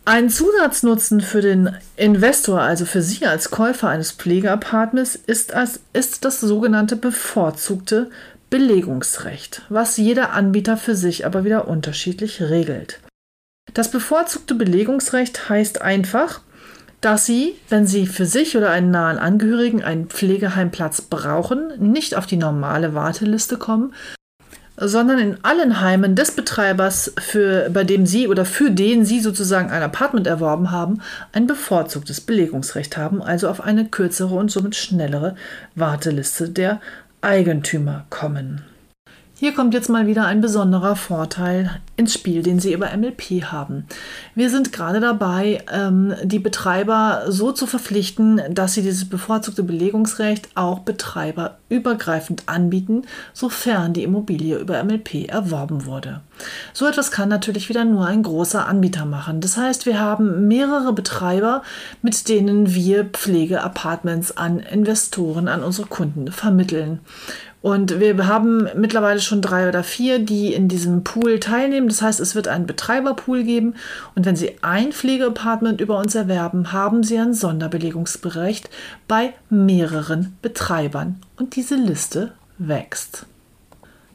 Ein 0.05 0.29
Zusatznutzen 0.29 1.21
für 1.21 1.41
den 1.41 1.75
Investor, 1.95 2.61
also 2.61 2.85
für 2.85 3.01
Sie 3.01 3.25
als 3.25 3.51
Käufer 3.51 3.89
eines 3.89 4.11
Pflegeapartments, 4.11 5.15
ist, 5.15 5.53
als, 5.53 5.79
ist 5.93 6.25
das 6.25 6.39
sogenannte 6.39 6.95
bevorzugte 6.95 8.09
Belegungsrecht, 8.49 9.63
was 9.69 9.97
jeder 9.97 10.33
Anbieter 10.33 10.77
für 10.77 10.95
sich 10.95 11.25
aber 11.25 11.45
wieder 11.45 11.67
unterschiedlich 11.67 12.41
regelt. 12.41 12.99
Das 13.73 13.89
bevorzugte 13.89 14.55
Belegungsrecht 14.55 15.49
heißt 15.49 15.81
einfach, 15.81 16.41
dass 17.01 17.25
Sie, 17.25 17.55
wenn 17.69 17.87
Sie 17.87 18.05
für 18.05 18.25
sich 18.25 18.55
oder 18.55 18.69
einen 18.69 18.91
nahen 18.91 19.17
Angehörigen 19.17 19.83
einen 19.83 20.07
Pflegeheimplatz 20.07 21.01
brauchen, 21.01 21.71
nicht 21.79 22.15
auf 22.15 22.27
die 22.27 22.37
normale 22.37 22.93
Warteliste 22.93 23.57
kommen, 23.57 23.93
sondern 24.77 25.19
in 25.19 25.37
allen 25.43 25.81
Heimen 25.81 26.15
des 26.15 26.31
Betreibers, 26.31 27.13
für, 27.19 27.69
bei 27.69 27.83
dem 27.83 28.05
Sie 28.05 28.27
oder 28.27 28.45
für 28.45 28.71
den 28.71 29.03
Sie 29.05 29.19
sozusagen 29.19 29.69
ein 29.69 29.83
Apartment 29.83 30.27
erworben 30.27 30.71
haben, 30.71 31.01
ein 31.33 31.47
bevorzugtes 31.47 32.21
Belegungsrecht 32.21 32.97
haben, 32.97 33.21
also 33.21 33.49
auf 33.49 33.61
eine 33.61 33.85
kürzere 33.85 34.35
und 34.35 34.49
somit 34.49 34.75
schnellere 34.75 35.35
Warteliste 35.75 36.49
der 36.49 36.79
Eigentümer 37.21 38.05
kommen. 38.09 38.61
Hier 39.41 39.55
kommt 39.55 39.73
jetzt 39.73 39.89
mal 39.89 40.05
wieder 40.05 40.27
ein 40.27 40.39
besonderer 40.39 40.95
Vorteil 40.95 41.81
ins 41.97 42.13
Spiel, 42.13 42.43
den 42.43 42.59
Sie 42.59 42.73
über 42.73 42.95
MLP 42.95 43.45
haben. 43.45 43.87
Wir 44.35 44.51
sind 44.51 44.71
gerade 44.71 44.99
dabei, 44.99 45.63
ähm, 45.73 46.13
die 46.23 46.37
Betreiber 46.37 47.23
so 47.27 47.51
zu 47.51 47.65
verpflichten, 47.65 48.39
dass 48.51 48.75
sie 48.75 48.83
dieses 48.83 49.09
bevorzugte 49.09 49.63
Belegungsrecht 49.63 50.49
auch 50.53 50.81
betreiberübergreifend 50.81 52.43
anbieten, 52.45 53.07
sofern 53.33 53.93
die 53.93 54.03
Immobilie 54.03 54.59
über 54.59 54.83
MLP 54.83 55.27
erworben 55.27 55.87
wurde. 55.87 56.21
So 56.73 56.87
etwas 56.87 57.11
kann 57.11 57.29
natürlich 57.29 57.69
wieder 57.69 57.85
nur 57.85 58.05
ein 58.05 58.23
großer 58.23 58.67
Anbieter 58.67 59.05
machen. 59.05 59.41
Das 59.41 59.57
heißt, 59.57 59.85
wir 59.85 59.99
haben 59.99 60.47
mehrere 60.47 60.93
Betreiber, 60.93 61.61
mit 62.01 62.29
denen 62.29 62.73
wir 62.73 63.05
Pflegeapartments 63.05 64.37
an 64.37 64.59
Investoren, 64.59 65.47
an 65.47 65.63
unsere 65.63 65.87
Kunden 65.87 66.31
vermitteln. 66.31 66.99
Und 67.61 67.99
wir 67.99 68.27
haben 68.27 68.67
mittlerweile 68.75 69.19
schon 69.19 69.41
drei 69.41 69.69
oder 69.69 69.83
vier, 69.83 70.17
die 70.17 70.53
in 70.53 70.67
diesem 70.67 71.03
Pool 71.03 71.39
teilnehmen. 71.39 71.89
Das 71.89 72.01
heißt, 72.01 72.19
es 72.19 72.33
wird 72.33 72.47
einen 72.47 72.65
Betreiberpool 72.65 73.43
geben. 73.43 73.75
Und 74.15 74.25
wenn 74.25 74.35
Sie 74.35 74.57
ein 74.63 74.91
Pflegeapartment 74.91 75.79
über 75.79 75.99
uns 75.99 76.15
erwerben, 76.15 76.73
haben 76.73 77.03
Sie 77.03 77.19
ein 77.19 77.35
Sonderbelegungsrecht 77.35 78.69
bei 79.07 79.33
mehreren 79.49 80.35
Betreibern. 80.41 81.21
Und 81.37 81.55
diese 81.55 81.75
Liste 81.75 82.31
wächst. 82.57 83.27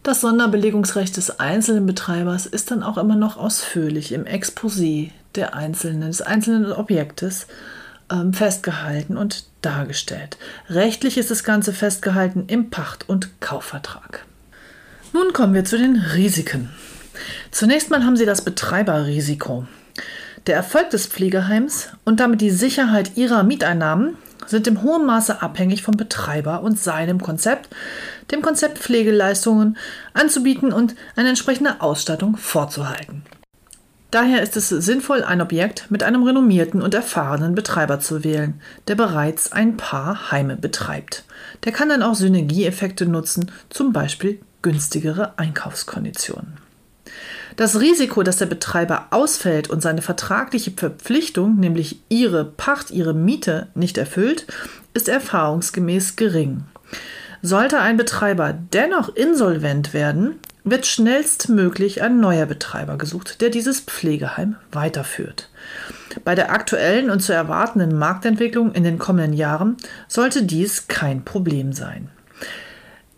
Das 0.07 0.21
Sonderbelegungsrecht 0.21 1.17
des 1.17 1.41
einzelnen 1.41 1.85
Betreibers 1.85 2.47
ist 2.47 2.71
dann 2.71 2.85
auch 2.85 2.97
immer 2.97 3.17
noch 3.17 3.37
ausführlich 3.37 4.13
im 4.13 4.23
Exposé 4.25 5.11
der 5.35 5.57
einzelnen, 5.57 6.03
des 6.03 6.23
einzelnen 6.23 6.71
Objektes 6.71 7.49
ähm, 8.13 8.33
festgehalten 8.33 9.17
und 9.17 9.47
dargestellt. 9.63 10.39
Rechtlich 10.71 11.19
ist 11.19 11.33
das 11.33 11.43
Ganze 11.43 11.73
festgehalten 11.73 12.45
im 12.47 12.71
Pacht- 12.71 13.09
und 13.09 13.41
Kaufvertrag. 13.41 14.25
Nun 15.13 15.33
kommen 15.33 15.55
wir 15.55 15.65
zu 15.65 15.77
den 15.77 15.97
Risiken. 15.97 16.71
Zunächst 17.51 17.91
mal 17.91 18.05
haben 18.05 18.17
Sie 18.17 18.27
das 18.27 18.43
Betreiberrisiko. 18.43 19.67
Der 20.47 20.55
Erfolg 20.55 20.91
des 20.91 21.09
Pflegeheims 21.09 21.89
und 22.05 22.21
damit 22.21 22.41
die 22.41 22.51
Sicherheit 22.51 23.17
Ihrer 23.17 23.43
Mieteinnahmen 23.43 24.17
sind 24.47 24.69
im 24.69 24.83
hohen 24.83 25.05
Maße 25.05 25.43
abhängig 25.43 25.83
vom 25.83 25.97
Betreiber 25.97 26.63
und 26.63 26.79
seinem 26.79 27.21
Konzept, 27.21 27.69
dem 28.31 28.43
Konzept 28.43 28.79
Pflegeleistungen 28.79 29.77
anzubieten 30.15 30.73
und 30.73 30.95
eine 31.17 31.31
entsprechende 31.31 31.81
Ausstattung 31.81 32.37
vorzuhalten. 32.37 33.23
Daher 34.11 34.43
ist 34.43 34.57
es 34.57 34.69
sinnvoll, 34.69 35.25
ein 35.25 35.41
Objekt 35.41 35.91
mit 35.91 36.03
einem 36.03 36.23
renommierten 36.23 36.81
und 36.81 36.95
erfahrenen 36.95 37.55
Betreiber 37.55 38.01
zu 38.01 38.25
wählen, 38.25 38.61
der 38.89 38.95
bereits 38.95 39.53
ein 39.53 39.77
paar 39.77 40.31
Heime 40.31 40.57
betreibt. 40.57 41.25
Der 41.65 41.73
kann 41.73 41.89
dann 41.89 42.03
auch 42.03 42.15
Synergieeffekte 42.15 43.07
nutzen, 43.07 43.51
zum 43.69 43.93
Beispiel 43.93 44.41
günstigere 44.63 45.39
Einkaufskonditionen. 45.39 46.59
Das 47.57 47.81
Risiko, 47.81 48.23
dass 48.23 48.37
der 48.37 48.47
Betreiber 48.47 49.09
ausfällt 49.11 49.71
und 49.71 49.81
seine 49.81 50.03
vertragliche 50.03 50.73
Verpflichtung, 50.73 51.59
nämlich 51.59 52.01
ihre 52.09 52.45
Pacht, 52.45 52.91
ihre 52.91 53.15
Miete, 53.15 53.69
nicht 53.75 53.99
erfüllt, 53.99 54.47
ist 54.95 55.09
erfahrungsgemäß 55.09 56.17
gering. 56.17 56.65
Sollte 57.43 57.79
ein 57.79 57.97
Betreiber 57.97 58.53
dennoch 58.73 59.15
insolvent 59.15 59.95
werden, 59.95 60.39
wird 60.65 60.87
schnellstmöglich 60.87 62.03
ein 62.03 62.19
neuer 62.21 62.47
Betreiber 62.47 62.99
gesucht, 62.99 63.41
der 63.41 63.51
dieses 63.51 63.81
Pflegeheim 63.81 64.57
weiterführt. 64.73 65.49
Bei 66.25 66.35
der 66.35 66.51
aktuellen 66.51 67.09
und 67.09 67.21
zu 67.21 67.33
erwartenden 67.33 67.97
Marktentwicklung 67.97 68.73
in 68.73 68.83
den 68.83 68.99
kommenden 68.99 69.33
Jahren 69.33 69.77
sollte 70.09 70.43
dies 70.43 70.89
kein 70.89 71.25
Problem 71.25 71.73
sein. 71.73 72.11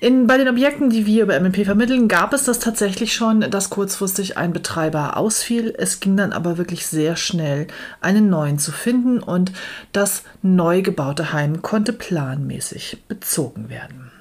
In, 0.00 0.28
bei 0.28 0.38
den 0.38 0.48
Objekten, 0.48 0.90
die 0.90 1.06
wir 1.06 1.24
über 1.24 1.40
MLP 1.40 1.64
vermitteln, 1.64 2.06
gab 2.06 2.32
es 2.32 2.44
das 2.44 2.60
tatsächlich 2.60 3.14
schon, 3.14 3.40
dass 3.40 3.68
kurzfristig 3.68 4.36
ein 4.36 4.52
Betreiber 4.52 5.16
ausfiel. 5.16 5.74
Es 5.76 5.98
ging 5.98 6.16
dann 6.16 6.32
aber 6.32 6.56
wirklich 6.56 6.86
sehr 6.86 7.16
schnell, 7.16 7.66
einen 8.00 8.30
neuen 8.30 8.60
zu 8.60 8.70
finden 8.70 9.18
und 9.18 9.50
das 9.90 10.22
neu 10.40 10.82
gebaute 10.82 11.32
Heim 11.32 11.62
konnte 11.62 11.92
planmäßig 11.92 12.98
bezogen 13.08 13.70
werden. 13.70 14.12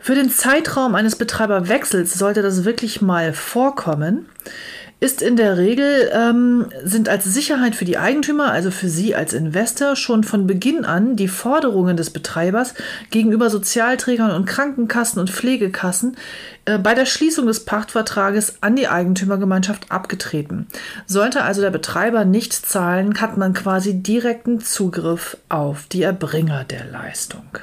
Für 0.00 0.16
den 0.16 0.30
Zeitraum 0.30 0.96
eines 0.96 1.14
Betreiberwechsels 1.14 2.14
sollte 2.14 2.42
das 2.42 2.64
wirklich 2.64 3.00
mal 3.00 3.32
vorkommen 3.32 4.26
ist 4.98 5.20
in 5.20 5.36
der 5.36 5.58
Regel, 5.58 6.10
ähm, 6.14 6.66
sind 6.82 7.10
als 7.10 7.24
Sicherheit 7.24 7.74
für 7.74 7.84
die 7.84 7.98
Eigentümer, 7.98 8.50
also 8.50 8.70
für 8.70 8.88
Sie 8.88 9.14
als 9.14 9.34
Investor, 9.34 9.94
schon 9.94 10.24
von 10.24 10.46
Beginn 10.46 10.86
an 10.86 11.16
die 11.16 11.28
Forderungen 11.28 11.98
des 11.98 12.08
Betreibers 12.08 12.72
gegenüber 13.10 13.50
Sozialträgern 13.50 14.30
und 14.30 14.46
Krankenkassen 14.46 15.20
und 15.20 15.30
Pflegekassen 15.30 16.16
äh, 16.64 16.78
bei 16.78 16.94
der 16.94 17.04
Schließung 17.04 17.46
des 17.46 17.66
Pachtvertrages 17.66 18.62
an 18.62 18.74
die 18.74 18.88
Eigentümergemeinschaft 18.88 19.92
abgetreten. 19.92 20.66
Sollte 21.06 21.42
also 21.42 21.60
der 21.60 21.70
Betreiber 21.70 22.24
nicht 22.24 22.54
zahlen, 22.54 23.20
hat 23.20 23.36
man 23.36 23.52
quasi 23.52 24.02
direkten 24.02 24.60
Zugriff 24.60 25.36
auf 25.50 25.86
die 25.88 26.02
Erbringer 26.04 26.64
der 26.64 26.86
Leistung. 26.86 27.58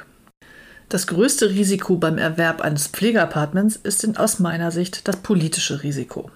Das 0.88 1.08
größte 1.08 1.50
Risiko 1.50 1.96
beim 1.96 2.18
Erwerb 2.18 2.60
eines 2.60 2.86
Pflegeapartments 2.86 3.74
ist 3.74 4.06
aus 4.18 4.38
meiner 4.38 4.70
Sicht 4.70 5.08
das 5.08 5.16
politische 5.16 5.82
Risiko. 5.82 6.30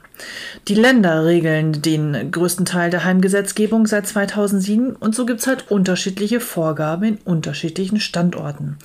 Die 0.69 0.75
Länder 0.75 1.25
regeln 1.25 1.81
den 1.83 2.31
größten 2.31 2.65
Teil 2.65 2.91
der 2.91 3.05
Heimgesetzgebung 3.05 3.87
seit 3.87 4.07
2007 4.07 4.97
und 4.97 5.15
so 5.15 5.27
gibt 5.27 5.41
es 5.41 5.47
halt 5.47 5.71
unterschiedliche 5.71 6.41
Vorgaben 6.41 7.05
in 7.05 7.19
unterschiedlichen 7.25 8.01
Standorten. 8.01 8.77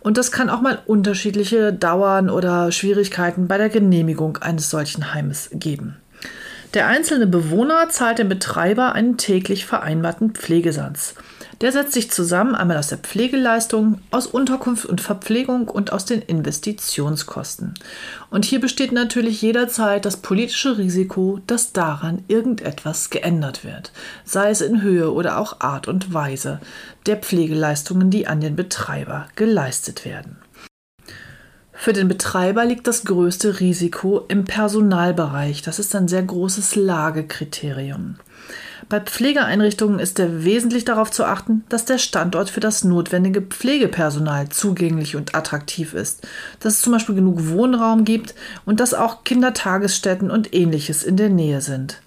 Und 0.00 0.18
das 0.18 0.32
kann 0.32 0.50
auch 0.50 0.60
mal 0.60 0.78
unterschiedliche 0.86 1.72
Dauern 1.72 2.30
oder 2.30 2.70
Schwierigkeiten 2.72 3.48
bei 3.48 3.58
der 3.58 3.68
Genehmigung 3.68 4.36
eines 4.38 4.70
solchen 4.70 5.14
Heimes 5.14 5.50
geben. 5.52 5.96
Der 6.74 6.88
einzelne 6.88 7.28
Bewohner 7.28 7.88
zahlt 7.88 8.18
dem 8.18 8.28
Betreiber 8.28 8.94
einen 8.94 9.16
täglich 9.16 9.64
vereinbarten 9.64 10.32
Pflegesatz. 10.32 11.14
Der 11.64 11.72
setzt 11.72 11.94
sich 11.94 12.10
zusammen 12.10 12.54
einmal 12.54 12.76
aus 12.76 12.88
der 12.88 12.98
Pflegeleistung, 12.98 13.98
aus 14.10 14.26
Unterkunft 14.26 14.84
und 14.84 15.00
Verpflegung 15.00 15.66
und 15.66 15.94
aus 15.94 16.04
den 16.04 16.20
Investitionskosten. 16.20 17.72
Und 18.28 18.44
hier 18.44 18.60
besteht 18.60 18.92
natürlich 18.92 19.40
jederzeit 19.40 20.04
das 20.04 20.18
politische 20.18 20.76
Risiko, 20.76 21.40
dass 21.46 21.72
daran 21.72 22.22
irgendetwas 22.28 23.08
geändert 23.08 23.64
wird, 23.64 23.92
sei 24.26 24.50
es 24.50 24.60
in 24.60 24.82
Höhe 24.82 25.10
oder 25.10 25.38
auch 25.38 25.60
Art 25.60 25.88
und 25.88 26.12
Weise 26.12 26.60
der 27.06 27.16
Pflegeleistungen, 27.16 28.10
die 28.10 28.26
an 28.26 28.42
den 28.42 28.56
Betreiber 28.56 29.28
geleistet 29.34 30.04
werden. 30.04 30.36
Für 31.72 31.94
den 31.94 32.08
Betreiber 32.08 32.66
liegt 32.66 32.86
das 32.86 33.04
größte 33.04 33.60
Risiko 33.60 34.26
im 34.28 34.44
Personalbereich. 34.44 35.62
Das 35.62 35.78
ist 35.78 35.96
ein 35.96 36.08
sehr 36.08 36.24
großes 36.24 36.76
Lagekriterium. 36.76 38.16
Bei 38.88 39.00
Pflegeeinrichtungen 39.00 39.98
ist 39.98 40.18
er 40.18 40.44
wesentlich 40.44 40.84
darauf 40.84 41.10
zu 41.10 41.24
achten, 41.24 41.64
dass 41.68 41.84
der 41.84 41.98
Standort 41.98 42.50
für 42.50 42.60
das 42.60 42.84
notwendige 42.84 43.40
Pflegepersonal 43.40 44.48
zugänglich 44.50 45.16
und 45.16 45.34
attraktiv 45.34 45.94
ist, 45.94 46.26
dass 46.60 46.74
es 46.74 46.82
zum 46.82 46.92
Beispiel 46.92 47.14
genug 47.14 47.48
Wohnraum 47.48 48.04
gibt 48.04 48.34
und 48.66 48.80
dass 48.80 48.94
auch 48.94 49.24
Kindertagesstätten 49.24 50.30
und 50.30 50.54
ähnliches 50.54 51.02
in 51.02 51.16
der 51.16 51.30
Nähe 51.30 51.60
sind. 51.60 52.00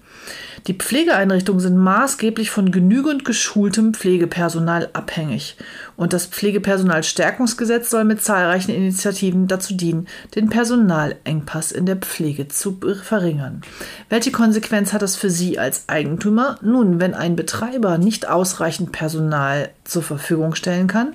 Die 0.66 0.74
Pflegeeinrichtungen 0.74 1.60
sind 1.60 1.76
maßgeblich 1.76 2.50
von 2.50 2.70
genügend 2.70 3.24
geschultem 3.24 3.94
Pflegepersonal 3.94 4.90
abhängig. 4.92 5.56
Und 5.98 6.12
das 6.12 6.26
Pflegepersonalstärkungsgesetz 6.26 7.90
soll 7.90 8.04
mit 8.04 8.22
zahlreichen 8.22 8.70
Initiativen 8.70 9.48
dazu 9.48 9.74
dienen, 9.74 10.06
den 10.36 10.48
Personalengpass 10.48 11.72
in 11.72 11.86
der 11.86 11.96
Pflege 11.96 12.46
zu 12.46 12.78
verringern. 13.02 13.62
Welche 14.08 14.30
Konsequenz 14.30 14.92
hat 14.92 15.02
das 15.02 15.16
für 15.16 15.28
Sie 15.28 15.58
als 15.58 15.88
Eigentümer? 15.88 16.56
Nun, 16.62 17.00
wenn 17.00 17.14
ein 17.14 17.34
Betreiber 17.34 17.98
nicht 17.98 18.28
ausreichend 18.28 18.92
Personal 18.92 19.70
zur 19.88 20.02
Verfügung 20.02 20.54
stellen 20.54 20.86
kann, 20.86 21.14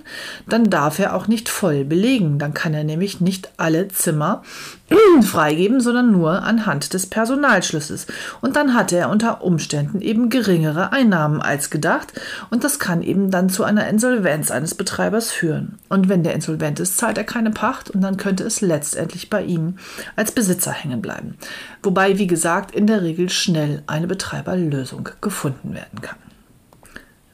dann 0.49 0.69
darf 0.69 0.99
er 0.99 1.15
auch 1.15 1.27
nicht 1.27 1.49
voll 1.49 1.85
belegen. 1.85 2.39
Dann 2.39 2.53
kann 2.53 2.73
er 2.73 2.83
nämlich 2.83 3.21
nicht 3.21 3.51
alle 3.57 3.87
Zimmer 3.87 4.43
freigeben, 5.21 5.79
sondern 5.79 6.11
nur 6.11 6.43
anhand 6.43 6.93
des 6.93 7.07
Personalschlüssels. 7.07 8.07
Und 8.41 8.55
dann 8.55 8.73
hat 8.73 8.91
er 8.91 9.09
unter 9.09 9.43
Umständen 9.43 10.01
eben 10.01 10.29
geringere 10.29 10.91
Einnahmen 10.91 11.41
als 11.41 11.69
gedacht 11.69 12.13
und 12.49 12.63
das 12.63 12.79
kann 12.79 13.01
eben 13.01 13.31
dann 13.31 13.49
zu 13.49 13.63
einer 13.63 13.87
Insolvenz 13.87 14.51
eines 14.51 14.75
Betreibers 14.75 15.31
führen. 15.31 15.79
Und 15.89 16.09
wenn 16.09 16.23
der 16.23 16.33
insolvent 16.33 16.79
ist, 16.79 16.97
zahlt 16.97 17.17
er 17.17 17.23
keine 17.23 17.51
Pacht 17.51 17.89
und 17.89 18.01
dann 18.01 18.17
könnte 18.17 18.43
es 18.43 18.61
letztendlich 18.61 19.29
bei 19.29 19.43
ihm 19.43 19.77
als 20.15 20.31
Besitzer 20.31 20.71
hängen 20.71 21.01
bleiben. 21.01 21.35
Wobei, 21.81 22.17
wie 22.17 22.27
gesagt, 22.27 22.73
in 22.73 22.87
der 22.87 23.01
Regel 23.01 23.29
schnell 23.29 23.83
eine 23.87 24.07
Betreiberlösung 24.07 25.09
gefunden 25.21 25.73
werden 25.73 26.01
kann. 26.01 26.17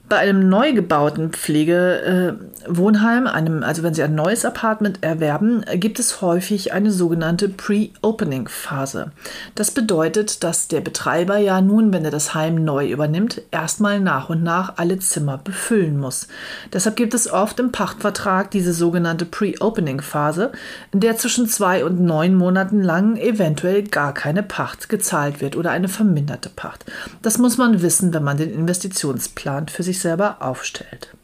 Bei 0.09 0.17
einem 0.17 0.49
neu 0.49 0.73
gebauten 0.73 1.29
Pflegewohnheim, 1.29 3.27
einem, 3.27 3.61
also 3.61 3.83
wenn 3.83 3.93
Sie 3.93 4.01
ein 4.01 4.15
neues 4.15 4.43
Apartment 4.43 5.03
erwerben, 5.03 5.63
gibt 5.75 5.99
es 5.99 6.21
häufig 6.21 6.73
eine 6.73 6.89
sogenannte 6.89 7.47
Pre-Opening-Phase. 7.47 9.11
Das 9.53 9.69
bedeutet, 9.69 10.43
dass 10.43 10.67
der 10.67 10.81
Betreiber 10.81 11.37
ja 11.37 11.61
nun, 11.61 11.93
wenn 11.93 12.05
er 12.05 12.09
das 12.09 12.33
Heim 12.33 12.55
neu 12.63 12.89
übernimmt, 12.89 13.43
erstmal 13.51 13.99
nach 13.99 14.29
und 14.29 14.41
nach 14.41 14.77
alle 14.77 14.97
Zimmer 14.97 15.37
befüllen 15.37 15.99
muss. 15.99 16.27
Deshalb 16.73 16.95
gibt 16.95 17.13
es 17.13 17.31
oft 17.31 17.59
im 17.59 17.71
Pachtvertrag 17.71 18.49
diese 18.49 18.73
sogenannte 18.73 19.25
Pre-Opening-Phase, 19.25 20.51
in 20.91 21.01
der 21.01 21.17
zwischen 21.17 21.47
zwei 21.47 21.85
und 21.85 21.99
neun 22.01 22.33
Monaten 22.33 22.81
lang 22.81 23.15
eventuell 23.17 23.83
gar 23.83 24.15
keine 24.15 24.41
Pacht 24.41 24.89
gezahlt 24.89 25.39
wird 25.39 25.55
oder 25.55 25.69
eine 25.69 25.87
verminderte 25.87 26.49
Pacht. 26.49 26.85
Das 27.21 27.37
muss 27.37 27.59
man 27.59 27.83
wissen, 27.83 28.11
wenn 28.11 28.23
man 28.23 28.37
den 28.37 28.51
Investitionsplan 28.51 29.67
für 29.67 29.83
sich 29.83 29.98
selber 29.99 30.37
aufstellt. 30.41 31.15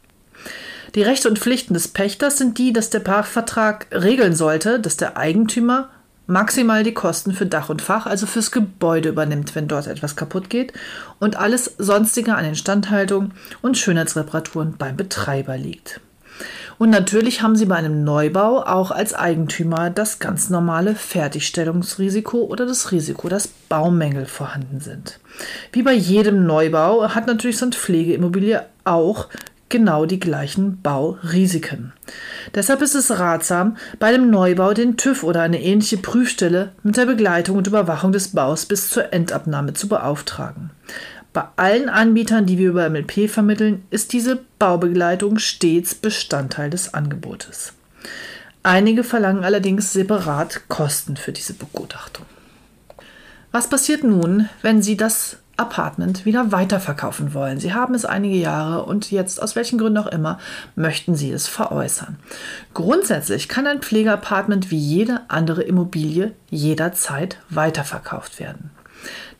Die 0.94 1.02
Rechte 1.02 1.28
und 1.28 1.38
Pflichten 1.38 1.74
des 1.74 1.88
Pächters 1.88 2.38
sind 2.38 2.58
die, 2.58 2.72
dass 2.72 2.90
der 2.90 3.00
Pachtvertrag 3.00 3.86
regeln 3.92 4.34
sollte, 4.34 4.80
dass 4.80 4.96
der 4.96 5.16
Eigentümer 5.16 5.90
maximal 6.26 6.82
die 6.82 6.94
Kosten 6.94 7.32
für 7.32 7.46
Dach 7.46 7.68
und 7.68 7.82
Fach, 7.82 8.06
also 8.06 8.26
fürs 8.26 8.50
Gebäude 8.50 9.10
übernimmt, 9.10 9.54
wenn 9.54 9.68
dort 9.68 9.86
etwas 9.86 10.16
kaputt 10.16 10.50
geht 10.50 10.72
und 11.20 11.36
alles 11.36 11.74
sonstige 11.78 12.34
an 12.34 12.44
Instandhaltung 12.44 13.32
und 13.62 13.78
Schönheitsreparaturen 13.78 14.76
beim 14.78 14.96
Betreiber 14.96 15.56
liegt. 15.56 16.00
Und 16.78 16.90
natürlich 16.90 17.42
haben 17.42 17.56
Sie 17.56 17.64
bei 17.64 17.76
einem 17.76 18.04
Neubau 18.04 18.62
auch 18.62 18.90
als 18.90 19.14
Eigentümer 19.14 19.90
das 19.90 20.18
ganz 20.18 20.50
normale 20.50 20.94
Fertigstellungsrisiko 20.94 22.44
oder 22.44 22.66
das 22.66 22.92
Risiko, 22.92 23.28
dass 23.28 23.48
Baumängel 23.48 24.26
vorhanden 24.26 24.80
sind. 24.80 25.18
Wie 25.72 25.82
bei 25.82 25.94
jedem 25.94 26.46
Neubau 26.46 27.14
hat 27.14 27.26
natürlich 27.26 27.58
so 27.58 27.64
eine 27.64 27.74
Pflegeimmobilie 27.74 28.66
auch 28.84 29.28
genau 29.68 30.06
die 30.06 30.20
gleichen 30.20 30.80
Baurisiken. 30.80 31.92
Deshalb 32.54 32.82
ist 32.82 32.94
es 32.94 33.18
ratsam, 33.18 33.76
bei 33.98 34.12
dem 34.12 34.30
Neubau 34.30 34.72
den 34.72 34.96
TÜV 34.96 35.24
oder 35.24 35.42
eine 35.42 35.60
ähnliche 35.60 35.98
Prüfstelle 35.98 36.72
mit 36.82 36.96
der 36.96 37.06
Begleitung 37.06 37.56
und 37.56 37.66
Überwachung 37.66 38.12
des 38.12 38.28
Baus 38.28 38.66
bis 38.66 38.90
zur 38.90 39.12
Endabnahme 39.12 39.74
zu 39.74 39.88
beauftragen. 39.88 40.70
Bei 41.36 41.48
allen 41.56 41.90
Anbietern, 41.90 42.46
die 42.46 42.56
wir 42.56 42.70
über 42.70 42.88
MLP 42.88 43.28
vermitteln, 43.28 43.84
ist 43.90 44.14
diese 44.14 44.40
Baubegleitung 44.58 45.38
stets 45.38 45.94
Bestandteil 45.94 46.70
des 46.70 46.94
Angebotes. 46.94 47.74
Einige 48.62 49.04
verlangen 49.04 49.44
allerdings 49.44 49.92
separat 49.92 50.62
Kosten 50.68 51.18
für 51.18 51.32
diese 51.32 51.52
Begutachtung. 51.52 52.24
Was 53.52 53.68
passiert 53.68 54.02
nun, 54.02 54.48
wenn 54.62 54.80
Sie 54.80 54.96
das 54.96 55.36
Apartment 55.58 56.24
wieder 56.24 56.52
weiterverkaufen 56.52 57.34
wollen? 57.34 57.60
Sie 57.60 57.74
haben 57.74 57.92
es 57.92 58.06
einige 58.06 58.36
Jahre 58.36 58.86
und 58.86 59.10
jetzt, 59.10 59.42
aus 59.42 59.56
welchen 59.56 59.78
Gründen 59.78 59.98
auch 59.98 60.06
immer, 60.06 60.38
möchten 60.74 61.16
Sie 61.16 61.30
es 61.30 61.48
veräußern. 61.48 62.16
Grundsätzlich 62.72 63.50
kann 63.50 63.66
ein 63.66 63.82
Pflegeapartment 63.82 64.70
wie 64.70 64.78
jede 64.78 65.20
andere 65.28 65.62
Immobilie 65.64 66.32
jederzeit 66.48 67.36
weiterverkauft 67.50 68.40
werden. 68.40 68.70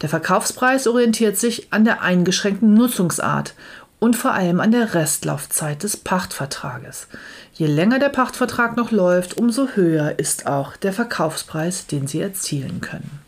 Der 0.03 0.09
Verkaufspreis 0.09 0.87
orientiert 0.87 1.37
sich 1.37 1.73
an 1.73 1.85
der 1.85 2.03
eingeschränkten 2.03 2.75
Nutzungsart 2.75 3.55
und 3.99 4.17
vor 4.17 4.33
allem 4.33 4.61
an 4.61 4.73
der 4.73 4.95
Restlaufzeit 4.95 5.83
des 5.83 5.97
Pachtvertrages. 5.97 7.09
Je 7.55 7.67
länger 7.67 7.99
der 7.99 8.11
Pachtvertrag 8.11 8.77
noch 8.77 8.91
läuft, 8.91 9.39
umso 9.39 9.69
höher 9.69 10.19
ist 10.19 10.47
auch 10.47 10.77
der 10.77 10.93
Verkaufspreis, 10.93 11.87
den 11.87 12.07
Sie 12.07 12.21
erzielen 12.21 12.81
können. 12.81 13.21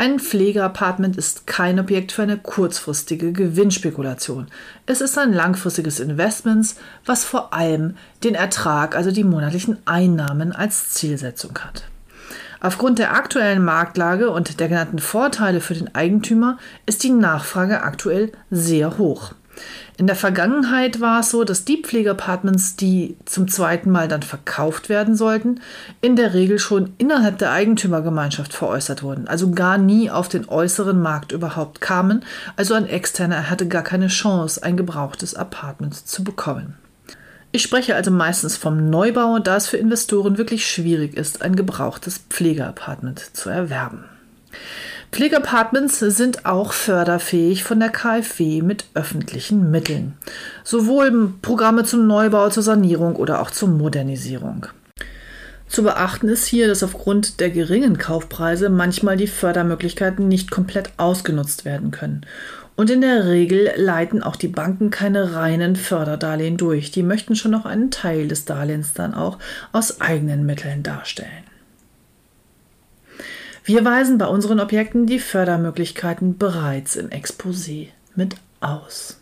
Ein 0.00 0.20
Pflegeapartment 0.20 1.16
ist 1.16 1.48
kein 1.48 1.80
Objekt 1.80 2.12
für 2.12 2.22
eine 2.22 2.36
kurzfristige 2.36 3.32
Gewinnspekulation. 3.32 4.46
Es 4.86 5.00
ist 5.00 5.18
ein 5.18 5.32
langfristiges 5.32 5.98
Investment, 5.98 6.76
was 7.04 7.24
vor 7.24 7.52
allem 7.52 7.96
den 8.22 8.36
Ertrag, 8.36 8.94
also 8.94 9.10
die 9.10 9.24
monatlichen 9.24 9.78
Einnahmen 9.86 10.52
als 10.52 10.90
Zielsetzung 10.90 11.58
hat. 11.58 11.82
Aufgrund 12.60 12.98
der 12.98 13.14
aktuellen 13.14 13.64
Marktlage 13.64 14.30
und 14.30 14.60
der 14.60 14.68
genannten 14.68 14.98
Vorteile 14.98 15.60
für 15.60 15.74
den 15.74 15.94
Eigentümer 15.94 16.58
ist 16.86 17.02
die 17.04 17.10
Nachfrage 17.10 17.82
aktuell 17.82 18.32
sehr 18.50 18.98
hoch. 18.98 19.32
In 19.96 20.06
der 20.06 20.16
Vergangenheit 20.16 21.00
war 21.00 21.20
es 21.20 21.30
so, 21.30 21.42
dass 21.42 21.64
die 21.64 21.82
Pflegeapartments, 21.82 22.76
die 22.76 23.16
zum 23.24 23.48
zweiten 23.48 23.90
Mal 23.90 24.06
dann 24.06 24.22
verkauft 24.22 24.88
werden 24.88 25.16
sollten, 25.16 25.60
in 26.00 26.14
der 26.14 26.34
Regel 26.34 26.60
schon 26.60 26.92
innerhalb 26.98 27.38
der 27.38 27.50
Eigentümergemeinschaft 27.50 28.54
veräußert 28.54 29.02
wurden, 29.02 29.26
also 29.26 29.50
gar 29.50 29.76
nie 29.76 30.10
auf 30.10 30.28
den 30.28 30.48
äußeren 30.48 31.00
Markt 31.00 31.32
überhaupt 31.32 31.80
kamen, 31.80 32.24
also 32.56 32.74
ein 32.74 32.86
Externer 32.86 33.50
hatte 33.50 33.66
gar 33.66 33.82
keine 33.82 34.08
Chance, 34.08 34.62
ein 34.62 34.76
gebrauchtes 34.76 35.34
Apartment 35.34 35.94
zu 35.94 36.22
bekommen. 36.22 36.76
Ich 37.58 37.64
spreche 37.64 37.96
also 37.96 38.12
meistens 38.12 38.56
vom 38.56 38.88
Neubau, 38.88 39.40
da 39.40 39.56
es 39.56 39.66
für 39.66 39.78
Investoren 39.78 40.38
wirklich 40.38 40.64
schwierig 40.64 41.16
ist, 41.16 41.42
ein 41.42 41.56
gebrauchtes 41.56 42.18
Pflegeapartment 42.30 43.18
zu 43.32 43.50
erwerben. 43.50 44.04
Pflegeapartments 45.10 45.98
sind 45.98 46.46
auch 46.46 46.72
förderfähig 46.72 47.64
von 47.64 47.80
der 47.80 47.88
KfW 47.88 48.62
mit 48.62 48.84
öffentlichen 48.94 49.72
Mitteln. 49.72 50.16
Sowohl 50.62 51.32
Programme 51.42 51.82
zum 51.82 52.06
Neubau, 52.06 52.48
zur 52.48 52.62
Sanierung 52.62 53.16
oder 53.16 53.42
auch 53.42 53.50
zur 53.50 53.70
Modernisierung. 53.70 54.68
Zu 55.66 55.82
beachten 55.82 56.28
ist 56.28 56.46
hier, 56.46 56.68
dass 56.68 56.84
aufgrund 56.84 57.40
der 57.40 57.50
geringen 57.50 57.98
Kaufpreise 57.98 58.68
manchmal 58.68 59.16
die 59.16 59.26
Fördermöglichkeiten 59.26 60.28
nicht 60.28 60.52
komplett 60.52 60.92
ausgenutzt 60.96 61.64
werden 61.64 61.90
können. 61.90 62.24
Und 62.78 62.90
in 62.90 63.00
der 63.00 63.26
Regel 63.26 63.72
leiten 63.74 64.22
auch 64.22 64.36
die 64.36 64.46
Banken 64.46 64.90
keine 64.90 65.34
reinen 65.34 65.74
Förderdarlehen 65.74 66.56
durch. 66.56 66.92
Die 66.92 67.02
möchten 67.02 67.34
schon 67.34 67.50
noch 67.50 67.64
einen 67.66 67.90
Teil 67.90 68.28
des 68.28 68.44
Darlehens 68.44 68.92
dann 68.92 69.14
auch 69.14 69.40
aus 69.72 70.00
eigenen 70.00 70.46
Mitteln 70.46 70.84
darstellen. 70.84 71.42
Wir 73.64 73.84
weisen 73.84 74.16
bei 74.16 74.26
unseren 74.26 74.60
Objekten 74.60 75.06
die 75.06 75.18
Fördermöglichkeiten 75.18 76.38
bereits 76.38 76.94
im 76.94 77.08
Exposé 77.08 77.88
mit 78.14 78.36
aus. 78.60 79.18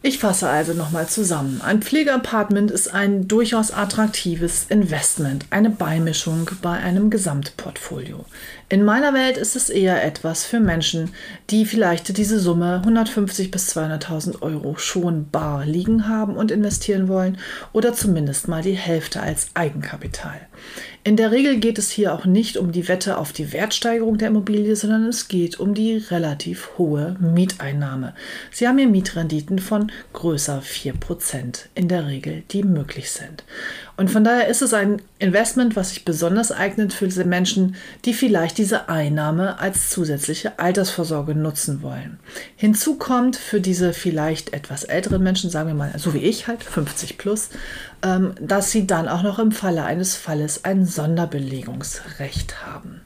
Ich 0.00 0.18
fasse 0.18 0.48
also 0.48 0.74
nochmal 0.74 1.08
zusammen. 1.08 1.60
Ein 1.60 1.82
Pflegeapartment 1.82 2.72
ist 2.72 2.94
ein 2.94 3.28
durchaus 3.28 3.72
attraktives 3.72 4.66
Investment, 4.68 5.46
eine 5.50 5.70
Beimischung 5.70 6.50
bei 6.60 6.72
einem 6.72 7.10
Gesamtportfolio. 7.10 8.24
In 8.70 8.84
meiner 8.84 9.14
Welt 9.14 9.38
ist 9.38 9.56
es 9.56 9.70
eher 9.70 10.04
etwas 10.04 10.44
für 10.44 10.60
Menschen, 10.60 11.08
die 11.48 11.64
vielleicht 11.64 12.18
diese 12.18 12.38
Summe 12.38 12.74
150 12.74 13.50
bis 13.50 13.74
200.000 13.74 14.42
Euro 14.42 14.76
schon 14.76 15.30
bar 15.30 15.64
liegen 15.64 16.06
haben 16.06 16.36
und 16.36 16.50
investieren 16.50 17.08
wollen 17.08 17.38
oder 17.72 17.94
zumindest 17.94 18.46
mal 18.46 18.60
die 18.60 18.74
Hälfte 18.74 19.22
als 19.22 19.52
Eigenkapital. 19.54 20.38
In 21.02 21.16
der 21.16 21.30
Regel 21.30 21.60
geht 21.60 21.78
es 21.78 21.90
hier 21.90 22.12
auch 22.12 22.26
nicht 22.26 22.58
um 22.58 22.70
die 22.70 22.88
Wette 22.88 23.16
auf 23.16 23.32
die 23.32 23.54
Wertsteigerung 23.54 24.18
der 24.18 24.28
Immobilie, 24.28 24.76
sondern 24.76 25.06
es 25.06 25.28
geht 25.28 25.58
um 25.58 25.72
die 25.72 25.96
relativ 25.96 26.68
hohe 26.76 27.16
Mieteinnahme. 27.20 28.14
Sie 28.50 28.68
haben 28.68 28.76
hier 28.76 28.88
Mietrenditen 28.88 29.60
von 29.60 29.90
größer 30.12 30.60
4% 30.60 31.68
in 31.74 31.88
der 31.88 32.06
Regel, 32.06 32.42
die 32.50 32.64
möglich 32.64 33.10
sind. 33.12 33.44
Und 33.98 34.12
von 34.12 34.22
daher 34.22 34.46
ist 34.46 34.62
es 34.62 34.74
ein 34.74 35.02
Investment, 35.18 35.74
was 35.74 35.88
sich 35.88 36.04
besonders 36.04 36.52
eignet 36.52 36.92
für 36.92 37.06
diese 37.06 37.24
Menschen, 37.24 37.74
die 38.04 38.14
vielleicht 38.14 38.56
diese 38.56 38.88
Einnahme 38.88 39.58
als 39.58 39.90
zusätzliche 39.90 40.60
Altersvorsorge 40.60 41.34
nutzen 41.34 41.82
wollen. 41.82 42.20
Hinzu 42.54 42.94
kommt 42.94 43.34
für 43.34 43.60
diese 43.60 43.92
vielleicht 43.92 44.52
etwas 44.52 44.84
älteren 44.84 45.24
Menschen, 45.24 45.50
sagen 45.50 45.66
wir 45.66 45.74
mal, 45.74 45.92
so 45.98 46.14
wie 46.14 46.18
ich 46.18 46.46
halt, 46.46 46.62
50 46.62 47.18
plus, 47.18 47.50
ähm, 48.04 48.34
dass 48.40 48.70
sie 48.70 48.86
dann 48.86 49.08
auch 49.08 49.24
noch 49.24 49.40
im 49.40 49.50
Falle 49.50 49.82
eines 49.82 50.14
Falles 50.14 50.64
ein 50.64 50.86
Sonderbelegungsrecht 50.86 52.64
haben. 52.64 53.00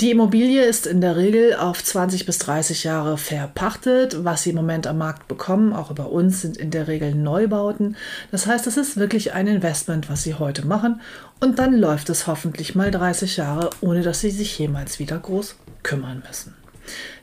Die 0.00 0.10
Immobilie 0.10 0.62
ist 0.62 0.86
in 0.86 1.00
der 1.00 1.16
Regel 1.16 1.54
auf 1.54 1.82
20 1.82 2.26
bis 2.26 2.36
30 2.36 2.84
Jahre 2.84 3.16
verpachtet. 3.16 4.24
Was 4.26 4.42
Sie 4.42 4.50
im 4.50 4.56
Moment 4.56 4.86
am 4.86 4.98
Markt 4.98 5.26
bekommen, 5.26 5.72
auch 5.72 5.90
über 5.90 6.12
uns, 6.12 6.42
sind 6.42 6.58
in 6.58 6.70
der 6.70 6.86
Regel 6.86 7.14
Neubauten. 7.14 7.96
Das 8.30 8.46
heißt, 8.46 8.66
es 8.66 8.76
ist 8.76 8.98
wirklich 8.98 9.32
ein 9.32 9.46
Investment, 9.46 10.10
was 10.10 10.22
Sie 10.22 10.34
heute 10.34 10.66
machen 10.66 11.00
und 11.40 11.58
dann 11.58 11.72
läuft 11.72 12.10
es 12.10 12.26
hoffentlich 12.26 12.74
mal 12.74 12.90
30 12.90 13.38
Jahre, 13.38 13.70
ohne 13.80 14.02
dass 14.02 14.20
Sie 14.20 14.30
sich 14.30 14.58
jemals 14.58 14.98
wieder 14.98 15.16
groß 15.18 15.56
kümmern 15.82 16.22
müssen. 16.28 16.54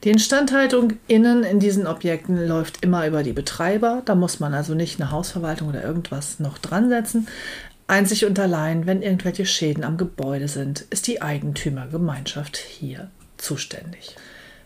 Die 0.04 0.10
Instandhaltung 0.10 0.94
innen 1.08 1.44
in 1.44 1.60
diesen 1.60 1.86
Objekten 1.86 2.48
läuft 2.48 2.84
immer 2.84 3.06
über 3.08 3.22
die 3.22 3.34
Betreiber. 3.34 4.02
Da 4.04 4.16
muss 4.16 4.40
man 4.40 4.56
also 4.56 4.74
nicht 4.74 5.00
eine 5.00 5.12
Hausverwaltung 5.12 5.70
oder 5.70 5.84
irgendwas 5.84 6.40
noch 6.40 6.58
dran 6.58 6.90
setzen. 6.90 7.28
Einzig 7.88 8.26
und 8.26 8.39
allein, 8.39 8.86
wenn 8.86 9.02
irgendwelche 9.02 9.46
Schäden 9.46 9.84
am 9.84 9.98
Gebäude 9.98 10.48
sind, 10.48 10.82
ist 10.89 11.08
die 11.08 11.22
Eigentümergemeinschaft 11.22 12.58
hier 12.58 13.10
zuständig. 13.38 14.15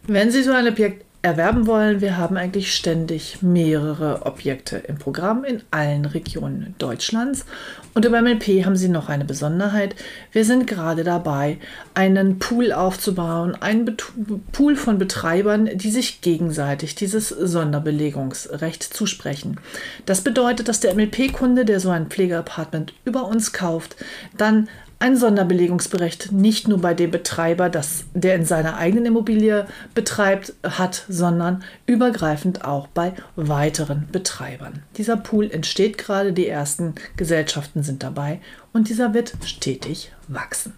Wenn 0.04 0.32
Sie 0.32 0.44
so 0.44 0.52
ein 0.52 0.68
Objekt 0.68 1.04
erwerben 1.22 1.68
wollen, 1.68 2.00
wir 2.00 2.18
haben 2.18 2.38
eigentlich 2.38 2.74
ständig 2.74 3.42
mehrere 3.42 4.26
Objekte 4.26 4.78
im 4.78 4.98
Programm 4.98 5.44
in 5.44 5.62
allen 5.72 6.06
Regionen 6.06 6.76
Deutschlands. 6.78 7.46
Und 7.94 8.06
über 8.06 8.22
MLP 8.22 8.64
haben 8.64 8.76
sie 8.76 8.90
noch 8.90 9.10
eine 9.10 9.26
Besonderheit. 9.26 9.96
Wir 10.32 10.46
sind 10.46 10.68
gerade 10.68 11.04
dabei, 11.04 11.58
einen 11.96 12.38
Pool 12.38 12.72
aufzubauen, 12.72 13.56
einen 13.60 13.86
Bet 13.86 14.04
Pool 14.52 14.76
von 14.76 15.00
Betreibern, 15.00 15.70
die 15.74 15.90
sich 15.90 16.22
gegenseitig 16.22 16.94
dieses 16.96 17.30
Sonderbelegungsrecht 17.30 18.84
zusprechen. 18.84 19.60
Das 20.06 20.22
bedeutet, 20.22 20.68
dass 20.68 20.80
der 20.80 20.94
MLP-Kunde, 20.94 21.66
der 21.66 21.80
so 21.80 21.90
ein 21.90 22.08
Pflegeapartment 22.08 22.94
über 23.04 23.26
uns 23.26 23.52
kauft, 23.52 23.96
dann 24.38 24.70
ein 25.00 25.16
Sonderbelegungsbericht 25.16 26.32
nicht 26.32 26.68
nur 26.68 26.80
bei 26.80 26.94
dem 26.94 27.12
Betreiber, 27.12 27.70
das, 27.70 28.06
der 28.14 28.36
in 28.36 28.46
seiner 28.46 28.78
eigenen 28.78 29.08
Immobilie 29.08 29.68
betreibt, 29.94 30.54
hat, 30.64 31.06
sondern 31.08 31.64
übergreifend 31.86 32.66
auch 32.66 32.88
bei 32.88 33.14
weiteren 33.36 34.08
Betreibern. 34.12 34.84
Dieser 34.98 35.18
Pool 35.18 35.52
entsteht 35.52 35.98
gerade, 35.98 36.34
die 36.34 36.48
ersten 36.48 36.96
Gesellschaften 37.16 37.84
sind 37.84 38.02
dabei 38.02 38.40
und 38.74 38.90
dieser 38.90 39.14
wird 39.14 39.34
stetig 39.46 40.12
wachsen. 40.28 40.74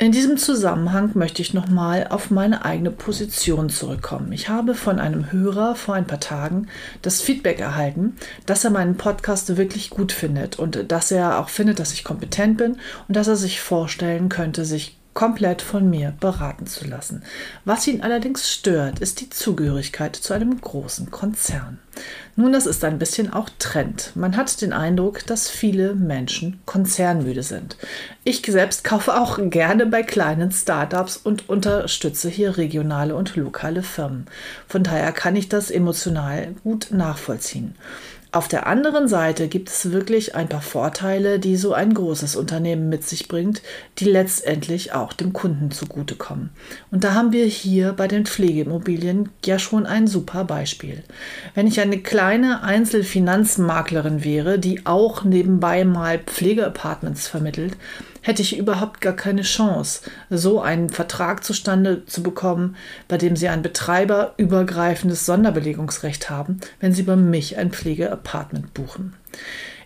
In 0.00 0.12
diesem 0.12 0.36
Zusammenhang 0.36 1.10
möchte 1.14 1.42
ich 1.42 1.54
nochmal 1.54 2.06
auf 2.08 2.30
meine 2.30 2.64
eigene 2.64 2.92
Position 2.92 3.68
zurückkommen. 3.68 4.30
Ich 4.30 4.48
habe 4.48 4.76
von 4.76 5.00
einem 5.00 5.32
Hörer 5.32 5.74
vor 5.74 5.96
ein 5.96 6.06
paar 6.06 6.20
Tagen 6.20 6.68
das 7.02 7.20
Feedback 7.20 7.58
erhalten, 7.58 8.16
dass 8.46 8.62
er 8.62 8.70
meinen 8.70 8.96
Podcast 8.96 9.56
wirklich 9.56 9.90
gut 9.90 10.12
findet 10.12 10.56
und 10.56 10.92
dass 10.92 11.10
er 11.10 11.40
auch 11.40 11.48
findet, 11.48 11.80
dass 11.80 11.92
ich 11.92 12.04
kompetent 12.04 12.58
bin 12.58 12.76
und 13.08 13.16
dass 13.16 13.26
er 13.26 13.34
sich 13.34 13.60
vorstellen 13.60 14.28
könnte, 14.28 14.64
sich 14.64 14.97
komplett 15.18 15.62
von 15.62 15.90
mir 15.90 16.14
beraten 16.20 16.68
zu 16.68 16.86
lassen. 16.86 17.24
Was 17.64 17.88
ihn 17.88 18.02
allerdings 18.02 18.48
stört, 18.48 19.00
ist 19.00 19.20
die 19.20 19.28
Zugehörigkeit 19.28 20.14
zu 20.14 20.32
einem 20.32 20.60
großen 20.60 21.10
Konzern. 21.10 21.80
Nun, 22.36 22.52
das 22.52 22.66
ist 22.66 22.84
ein 22.84 23.00
bisschen 23.00 23.32
auch 23.32 23.50
Trend. 23.58 24.12
Man 24.14 24.36
hat 24.36 24.62
den 24.62 24.72
Eindruck, 24.72 25.26
dass 25.26 25.50
viele 25.50 25.96
Menschen 25.96 26.60
konzernmüde 26.66 27.42
sind. 27.42 27.76
Ich 28.22 28.46
selbst 28.46 28.84
kaufe 28.84 29.20
auch 29.20 29.40
gerne 29.50 29.86
bei 29.86 30.04
kleinen 30.04 30.52
Startups 30.52 31.16
und 31.16 31.48
unterstütze 31.48 32.28
hier 32.28 32.56
regionale 32.56 33.16
und 33.16 33.34
lokale 33.34 33.82
Firmen. 33.82 34.26
Von 34.68 34.84
daher 34.84 35.10
kann 35.10 35.34
ich 35.34 35.48
das 35.48 35.72
emotional 35.72 36.54
gut 36.62 36.92
nachvollziehen. 36.92 37.74
Auf 38.30 38.46
der 38.46 38.66
anderen 38.66 39.08
Seite 39.08 39.48
gibt 39.48 39.70
es 39.70 39.90
wirklich 39.90 40.34
ein 40.34 40.50
paar 40.50 40.60
Vorteile, 40.60 41.38
die 41.38 41.56
so 41.56 41.72
ein 41.72 41.94
großes 41.94 42.36
Unternehmen 42.36 42.90
mit 42.90 43.02
sich 43.08 43.26
bringt, 43.26 43.62
die 43.98 44.04
letztendlich 44.04 44.92
auch 44.92 45.14
dem 45.14 45.32
Kunden 45.32 45.70
zugutekommen. 45.70 46.50
Und 46.90 47.04
da 47.04 47.14
haben 47.14 47.32
wir 47.32 47.46
hier 47.46 47.94
bei 47.94 48.06
den 48.06 48.26
Pflegeimmobilien 48.26 49.30
ja 49.46 49.58
schon 49.58 49.86
ein 49.86 50.06
super 50.06 50.44
Beispiel. 50.44 51.02
Wenn 51.54 51.66
ich 51.66 51.80
eine 51.80 52.00
kleine 52.00 52.62
Einzelfinanzmaklerin 52.62 54.22
wäre, 54.22 54.58
die 54.58 54.84
auch 54.84 55.24
nebenbei 55.24 55.86
mal 55.86 56.18
Pflegeapartments 56.18 57.28
vermittelt, 57.28 57.78
hätte 58.28 58.42
ich 58.42 58.58
überhaupt 58.58 59.00
gar 59.00 59.14
keine 59.14 59.40
Chance, 59.40 60.02
so 60.28 60.60
einen 60.60 60.90
Vertrag 60.90 61.42
zustande 61.42 62.04
zu 62.04 62.22
bekommen, 62.22 62.76
bei 63.08 63.16
dem 63.16 63.36
Sie 63.36 63.48
ein 63.48 63.62
betreiberübergreifendes 63.62 65.24
Sonderbelegungsrecht 65.24 66.28
haben, 66.28 66.60
wenn 66.78 66.92
Sie 66.92 67.04
bei 67.04 67.16
mich 67.16 67.56
ein 67.56 67.70
Pflegeapartment 67.70 68.74
buchen. 68.74 69.14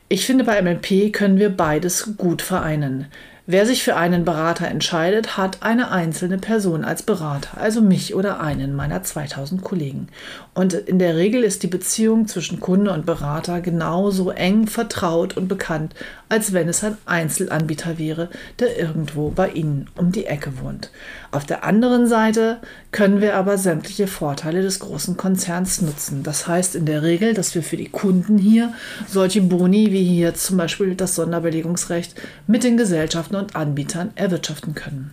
Ich 0.09 0.27
finde, 0.27 0.43
bei 0.43 0.61
MLP 0.61 1.13
können 1.13 1.39
wir 1.39 1.51
beides 1.51 2.17
gut 2.17 2.43
vereinen. 2.43 3.07
Wer 3.47 3.67
sich 3.67 3.83
für 3.83 3.97
einen 3.97 4.25
Berater 4.25 4.69
entscheidet, 4.69 5.37
hat 5.37 5.65
eine 5.65 5.91
einzelne 5.91 6.39
Person 6.39 6.85
als 6.85 7.03
Berater, 7.03 7.61
also 7.61 7.81
mich 7.81 8.15
oder 8.15 8.41
einen 8.41 8.73
meiner 8.75 9.03
2000 9.03 9.65
Kollegen. 9.65 10.07
Und 10.55 10.75
in 10.75 11.01
der 11.01 11.17
Regel 11.17 11.43
ist 11.43 11.65
die 11.65 11.69
Beziehung 11.69 12.29
zwischen 12.29 12.61
Kunde 12.61 12.93
und 12.93 13.05
Berater 13.05 13.61
genauso 13.61 14.31
eng, 14.31 14.69
vertraut 14.69 15.37
und 15.37 15.49
bekannt, 15.49 15.95
als 16.33 16.55
wenn 16.55 16.67
es 16.67 16.83
ein 16.83 16.97
Einzelanbieter 17.05 17.99
wäre, 17.99 18.31
der 18.59 18.79
irgendwo 18.79 19.29
bei 19.29 19.51
Ihnen 19.51 19.91
um 19.97 20.13
die 20.13 20.25
Ecke 20.25 20.63
wohnt. 20.63 20.91
Auf 21.31 21.45
der 21.45 21.63
anderen 21.63 22.07
Seite 22.07 22.57
können 22.91 23.21
wir 23.21 23.37
aber 23.37 23.59
sämtliche 23.59 24.07
Vorteile 24.07 24.63
des 24.63 24.81
großen 24.81 25.19
Konzerns 25.19 25.83
nutzen. 25.83 26.23
Das 26.23 26.49
heißt 26.49 26.75
in 26.75 26.87
der 26.87 27.03
Regel, 27.03 27.35
dass 27.35 27.55
wir 27.55 27.63
für 27.63 27.77
die 27.77 27.91
Kunden 27.91 28.39
hier 28.39 28.73
solche 29.07 29.43
Boni 29.43 29.93
wie 29.93 30.05
hier 30.05 30.33
zum 30.33 30.57
Beispiel 30.57 30.95
das 30.95 31.17
Sonderbelegungsrecht 31.17 32.15
mit 32.47 32.65
den 32.65 32.79
Gesellschaften 32.79 33.37
und 33.37 33.55
Anbietern 33.55 34.13
erwirtschaften 34.15 34.75
können 34.75 35.11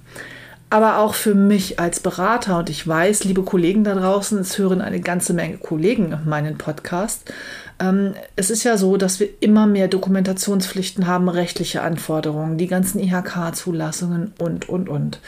aber 0.71 0.99
auch 0.99 1.15
für 1.15 1.33
mich 1.33 1.79
als 1.79 1.99
Berater. 1.99 2.59
Und 2.59 2.69
ich 2.69 2.87
weiß, 2.87 3.23
liebe 3.23 3.41
Kollegen 3.41 3.83
da 3.83 3.95
draußen, 3.95 4.37
es 4.37 4.57
hören 4.59 4.81
eine 4.81 4.99
ganze 4.99 5.33
Menge 5.33 5.57
Kollegen 5.57 6.19
meinen 6.25 6.59
Podcast. 6.59 7.33
Ähm, 7.79 8.13
es 8.35 8.49
ist 8.49 8.63
ja 8.63 8.77
so, 8.77 8.97
dass 8.97 9.19
wir 9.19 9.29
immer 9.39 9.65
mehr 9.65 9.87
Dokumentationspflichten 9.87 11.07
haben, 11.07 11.29
rechtliche 11.29 11.81
Anforderungen, 11.81 12.57
die 12.57 12.67
ganzen 12.67 12.99
IHK-Zulassungen 12.99 14.33
und, 14.39 14.67
und, 14.67 14.89
und. 14.89 15.21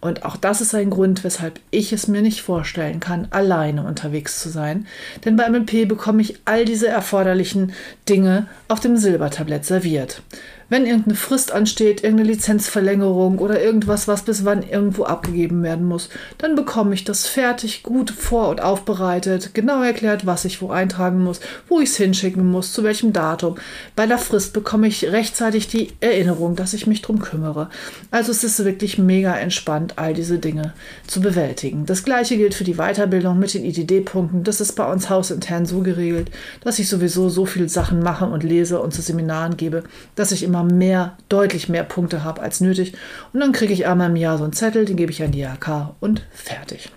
Und 0.00 0.24
auch 0.24 0.36
das 0.36 0.60
ist 0.60 0.74
ein 0.74 0.90
Grund, 0.90 1.24
weshalb 1.24 1.60
ich 1.70 1.92
es 1.92 2.08
mir 2.08 2.20
nicht 2.20 2.42
vorstellen 2.42 3.00
kann, 3.00 3.28
alleine 3.30 3.84
unterwegs 3.84 4.40
zu 4.40 4.50
sein. 4.50 4.86
Denn 5.24 5.36
bei 5.36 5.48
MLP 5.48 5.88
bekomme 5.88 6.20
ich 6.20 6.40
all 6.44 6.66
diese 6.66 6.88
erforderlichen 6.88 7.72
Dinge 8.08 8.46
auf 8.68 8.80
dem 8.80 8.98
Silbertablett 8.98 9.64
serviert 9.64 10.22
wenn 10.68 10.86
irgendeine 10.86 11.16
Frist 11.16 11.52
ansteht, 11.52 12.02
irgendeine 12.02 12.30
Lizenzverlängerung 12.30 13.38
oder 13.38 13.62
irgendwas, 13.62 14.08
was 14.08 14.22
bis 14.22 14.44
wann 14.44 14.62
irgendwo 14.62 15.04
abgegeben 15.04 15.62
werden 15.62 15.86
muss, 15.86 16.08
dann 16.38 16.54
bekomme 16.54 16.94
ich 16.94 17.04
das 17.04 17.26
fertig, 17.26 17.82
gut 17.82 18.10
vor- 18.10 18.48
und 18.48 18.62
aufbereitet, 18.62 19.54
genau 19.54 19.82
erklärt, 19.82 20.26
was 20.26 20.44
ich 20.44 20.62
wo 20.62 20.70
eintragen 20.70 21.22
muss, 21.22 21.40
wo 21.68 21.80
ich 21.80 21.90
es 21.90 21.96
hinschicken 21.96 22.50
muss, 22.50 22.72
zu 22.72 22.82
welchem 22.82 23.12
Datum. 23.12 23.56
Bei 23.94 24.06
der 24.06 24.18
Frist 24.18 24.52
bekomme 24.52 24.88
ich 24.88 25.10
rechtzeitig 25.12 25.68
die 25.68 25.92
Erinnerung, 26.00 26.56
dass 26.56 26.72
ich 26.72 26.86
mich 26.86 27.02
darum 27.02 27.20
kümmere. 27.20 27.68
Also 28.10 28.32
es 28.32 28.44
ist 28.44 28.64
wirklich 28.64 28.98
mega 28.98 29.36
entspannt, 29.36 29.94
all 29.96 30.14
diese 30.14 30.38
Dinge 30.38 30.72
zu 31.06 31.20
bewältigen. 31.20 31.86
Das 31.86 32.04
gleiche 32.04 32.36
gilt 32.36 32.54
für 32.54 32.64
die 32.64 32.74
Weiterbildung 32.74 33.38
mit 33.38 33.54
den 33.54 33.64
IDD-Punkten. 33.64 34.44
Das 34.44 34.60
ist 34.60 34.72
bei 34.72 34.90
uns 34.90 35.10
hausintern 35.10 35.66
so 35.66 35.80
geregelt, 35.80 36.30
dass 36.62 36.78
ich 36.78 36.88
sowieso 36.88 37.28
so 37.28 37.46
viele 37.46 37.68
Sachen 37.68 38.00
mache 38.00 38.26
und 38.26 38.42
lese 38.42 38.80
und 38.80 38.94
zu 38.94 39.02
Seminaren 39.02 39.56
gebe, 39.56 39.84
dass 40.14 40.32
ich 40.32 40.42
im 40.42 40.54
immer 40.64 40.74
mehr, 40.74 41.16
deutlich 41.28 41.68
mehr 41.68 41.84
Punkte 41.84 42.24
habe 42.24 42.42
als 42.42 42.60
nötig. 42.60 42.94
Und 43.32 43.40
dann 43.40 43.52
kriege 43.52 43.72
ich 43.72 43.86
einmal 43.86 44.10
im 44.10 44.16
Jahr 44.16 44.38
so 44.38 44.44
einen 44.44 44.52
Zettel, 44.52 44.84
den 44.84 44.96
gebe 44.96 45.12
ich 45.12 45.22
an 45.22 45.32
die 45.32 45.44
AK 45.44 45.94
und 46.00 46.26
fertig. 46.32 46.90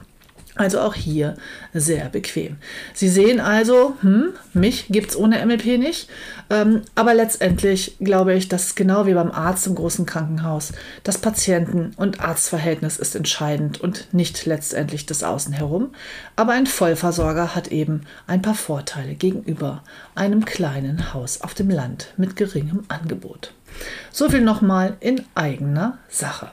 Also 0.58 0.80
auch 0.80 0.96
hier 0.96 1.36
sehr 1.74 2.10
bequem. 2.10 2.58
Sie 2.93 3.10
sehen 3.10 3.39
also, 3.39 3.96
hm, 4.02 4.34
mich 4.54 4.88
gibt 4.89 5.12
es 5.12 5.17
ohne 5.17 5.46
MLP 5.46 5.78
nicht. 5.78 6.10
Ähm, 6.50 6.82
aber 6.96 7.13
letztendlich 7.13 7.98
glaube 8.00 8.34
ich, 8.34 8.48
dass 8.48 8.76
genau 8.76 9.06
wie 9.06 9.13
beim 9.13 9.32
Arzt 9.32 9.67
im 9.67 9.76
großen 9.76 10.06
Krankenhaus, 10.06 10.74
das 11.04 11.17
Patienten- 11.17 11.93
und 11.98 12.22
Arztverhältnis 12.22 12.98
ist 12.98 13.15
entscheidend 13.15 13.82
und 13.82 14.13
nicht 14.13 14.46
letztendlich 14.46 15.06
das 15.06 15.24
Außen 15.24 15.54
herum. 15.54 15.93
Aber 16.36 16.54
ein 16.54 16.67
Vollversorger 16.67 17.54
hat 17.54 17.70
eben 17.70 18.02
ein 18.28 18.41
paar 18.41 18.56
Vorteile 18.56 19.15
gegenüber 19.15 19.84
einem 20.15 20.46
kleinen 20.46 21.13
Haus 21.13 21.41
auf 21.41 21.54
dem 21.54 21.70
Land 21.70 22.13
mit 22.17 22.36
geringem 22.36 22.86
Angebot. 22.88 23.54
So 24.12 24.30
viel 24.30 24.41
nochmal 24.41 24.98
in 25.00 25.24
eigener 25.36 26.00
Sache. 26.10 26.52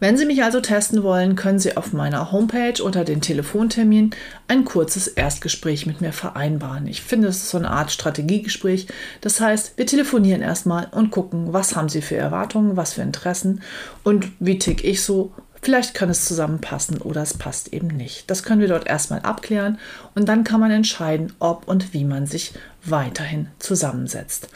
Wenn 0.00 0.16
Sie 0.16 0.24
mich 0.24 0.42
also 0.42 0.62
testen 0.62 1.02
wollen, 1.02 1.36
können 1.36 1.58
Sie 1.58 1.76
auf 1.76 1.92
meiner 1.92 2.32
Homepage 2.32 2.82
unter 2.82 3.04
den 3.04 3.20
Telefontermin 3.20 4.12
ein 4.48 4.64
kurzes 4.64 5.08
Erstgespräch 5.08 5.84
mit 5.84 6.00
mir 6.00 6.14
vereinbaren. 6.14 6.86
Ich 6.86 7.02
finde, 7.02 7.28
es 7.28 7.36
ist 7.36 7.50
so 7.50 7.58
eine 7.58 7.70
Art 7.70 7.92
Strategiegespräch. 7.92 8.86
Das 9.20 9.42
heißt, 9.42 9.76
wir 9.76 9.86
telefonieren 9.86 10.40
erstmal 10.40 10.88
und 10.90 11.10
gucken, 11.10 11.52
was 11.52 11.76
haben 11.76 11.90
Sie 11.90 12.00
für 12.00 12.16
Erwartungen, 12.16 12.78
was 12.78 12.94
für 12.94 13.02
Interessen 13.02 13.60
und 14.02 14.32
wie 14.40 14.58
tick 14.58 14.84
ich 14.84 15.02
so 15.02 15.32
Vielleicht 15.62 15.94
kann 15.94 16.08
es 16.08 16.24
zusammenpassen 16.24 16.98
oder 16.98 17.22
es 17.22 17.34
passt 17.34 17.72
eben 17.72 17.88
nicht. 17.88 18.30
Das 18.30 18.42
können 18.42 18.62
wir 18.62 18.68
dort 18.68 18.86
erstmal 18.86 19.20
abklären 19.20 19.78
und 20.14 20.28
dann 20.28 20.42
kann 20.42 20.60
man 20.60 20.70
entscheiden, 20.70 21.34
ob 21.38 21.68
und 21.68 21.92
wie 21.92 22.04
man 22.04 22.26
sich 22.26 22.54
weiterhin 22.84 23.48
zusammensetzt. 23.58 24.48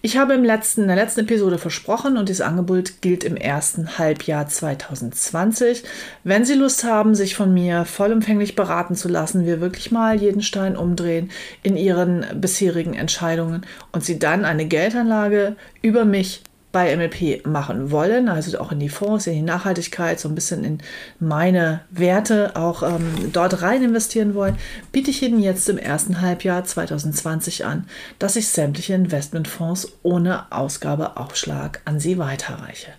Ich 0.00 0.16
habe 0.16 0.34
im 0.34 0.44
letzten, 0.44 0.82
in 0.82 0.88
der 0.88 0.96
letzten 0.96 1.20
Episode 1.20 1.58
versprochen 1.58 2.16
und 2.16 2.28
dieses 2.28 2.42
Angebot 2.42 3.00
gilt 3.00 3.24
im 3.24 3.36
ersten 3.36 3.98
Halbjahr 3.98 4.46
2020. 4.46 5.82
Wenn 6.22 6.44
Sie 6.44 6.54
Lust 6.54 6.84
haben, 6.84 7.14
sich 7.14 7.34
von 7.34 7.52
mir 7.52 7.84
vollumfänglich 7.84 8.54
beraten 8.54 8.94
zu 8.94 9.08
lassen, 9.08 9.46
wir 9.46 9.60
wirklich 9.60 9.90
mal 9.90 10.14
jeden 10.14 10.42
Stein 10.42 10.76
umdrehen 10.76 11.30
in 11.62 11.76
Ihren 11.76 12.24
bisherigen 12.40 12.94
Entscheidungen 12.94 13.66
und 13.90 14.04
Sie 14.04 14.18
dann 14.18 14.44
eine 14.44 14.66
Geldanlage 14.66 15.56
über 15.82 16.04
mich 16.04 16.42
bei 16.74 16.94
MLP 16.96 17.46
machen 17.46 17.92
wollen, 17.92 18.28
also 18.28 18.58
auch 18.58 18.72
in 18.72 18.80
die 18.80 18.88
Fonds, 18.88 19.28
in 19.28 19.34
die 19.34 19.42
Nachhaltigkeit, 19.42 20.18
so 20.18 20.28
ein 20.28 20.34
bisschen 20.34 20.64
in 20.64 20.78
meine 21.20 21.82
Werte 21.88 22.56
auch 22.56 22.82
ähm, 22.82 23.30
dort 23.32 23.62
rein 23.62 23.84
investieren 23.84 24.34
wollen, 24.34 24.56
biete 24.90 25.12
ich 25.12 25.22
Ihnen 25.22 25.40
jetzt 25.40 25.68
im 25.68 25.78
ersten 25.78 26.20
Halbjahr 26.20 26.64
2020 26.64 27.64
an, 27.64 27.86
dass 28.18 28.34
ich 28.34 28.48
sämtliche 28.48 28.94
Investmentfonds 28.94 29.92
ohne 30.02 30.50
Ausgabeaufschlag 30.50 31.80
an 31.84 32.00
Sie 32.00 32.18
weiterreiche. 32.18 32.90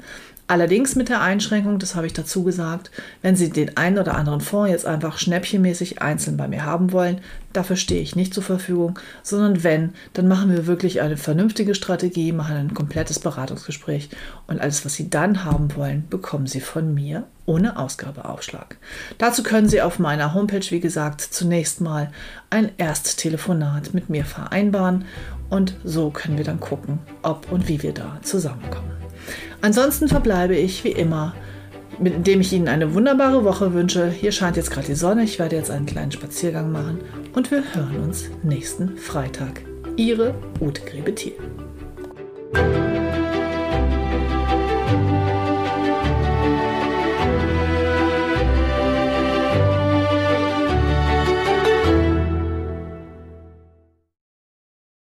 Allerdings 0.47 0.95
mit 0.95 1.10
der 1.10 1.21
Einschränkung, 1.21 1.79
das 1.79 1.95
habe 1.95 2.05
ich 2.05 2.13
dazu 2.13 2.43
gesagt, 2.43 2.91
wenn 3.23 3.36
Sie 3.36 3.49
den 3.49 3.77
einen 3.77 3.97
oder 3.97 4.13
anderen 4.13 4.41
Fonds 4.41 4.69
jetzt 4.69 4.86
einfach 4.86 5.17
schnäppchenmäßig 5.17 6.03
einzeln 6.03 6.38
bei 6.38 6.47
mir 6.47 6.65
haben 6.65 6.91
wollen, 6.91 7.19
dafür 7.51 7.75
stehe 7.75 8.01
ich 8.01 8.15
nicht 8.15 8.31
zur 8.31 8.43
Verfügung, 8.43 8.99
sondern 9.23 9.63
wenn, 9.63 9.93
dann 10.13 10.27
machen 10.27 10.51
wir 10.51 10.67
wirklich 10.67 11.01
eine 11.01 11.17
vernünftige 11.17 11.73
Strategie, 11.73 12.31
machen 12.31 12.58
ein 12.58 12.73
komplettes 12.75 13.17
Beratungsgespräch 13.17 14.10
und 14.45 14.62
alles, 14.62 14.86
was 14.86 14.93
Sie 14.93 15.10
dann 15.10 15.45
haben 15.45 15.75
wollen, 15.75 16.05
bekommen 16.12 16.45
Sie 16.45 16.62
von 16.62 16.93
mir 16.93 17.23
ohne 17.47 17.79
Ausgabeaufschlag. 17.79 18.77
Dazu 19.17 19.41
können 19.41 19.67
Sie 19.67 19.81
auf 19.81 19.97
meiner 19.97 20.36
Homepage, 20.36 20.69
wie 20.69 20.79
gesagt, 20.79 21.21
zunächst 21.21 21.81
mal 21.81 22.12
ein 22.51 22.71
Ersttelefonat 22.77 23.95
mit 23.95 24.12
mir 24.12 24.25
vereinbaren 24.25 25.05
und 25.49 25.75
so 25.84 26.12
können 26.12 26.38
wir 26.38 26.45
dann 26.45 26.60
gucken, 26.60 26.99
ob 27.23 27.51
und 27.51 27.67
wie 27.67 27.81
wir 27.81 27.93
da 27.93 28.19
zusammenkommen. 28.21 29.05
Ansonsten 29.61 30.07
verbleibe 30.07 30.55
ich 30.55 30.83
wie 30.83 30.91
immer, 30.91 31.33
indem 32.03 32.41
ich 32.41 32.53
Ihnen 32.53 32.67
eine 32.67 32.93
wunderbare 32.93 33.43
Woche 33.43 33.73
wünsche. 33.73 34.09
Hier 34.09 34.31
scheint 34.31 34.57
jetzt 34.57 34.71
gerade 34.71 34.88
die 34.88 34.95
Sonne. 34.95 35.23
Ich 35.23 35.39
werde 35.39 35.55
jetzt 35.55 35.71
einen 35.71 35.85
kleinen 35.85 36.11
Spaziergang 36.11 36.71
machen 36.71 36.99
und 37.33 37.51
wir 37.51 37.63
hören 37.73 38.03
uns 38.03 38.29
nächsten 38.43 38.97
Freitag. 38.97 39.61
Ihre 39.95 40.33
Ute 40.59 40.81
Grebethiel. 40.81 41.33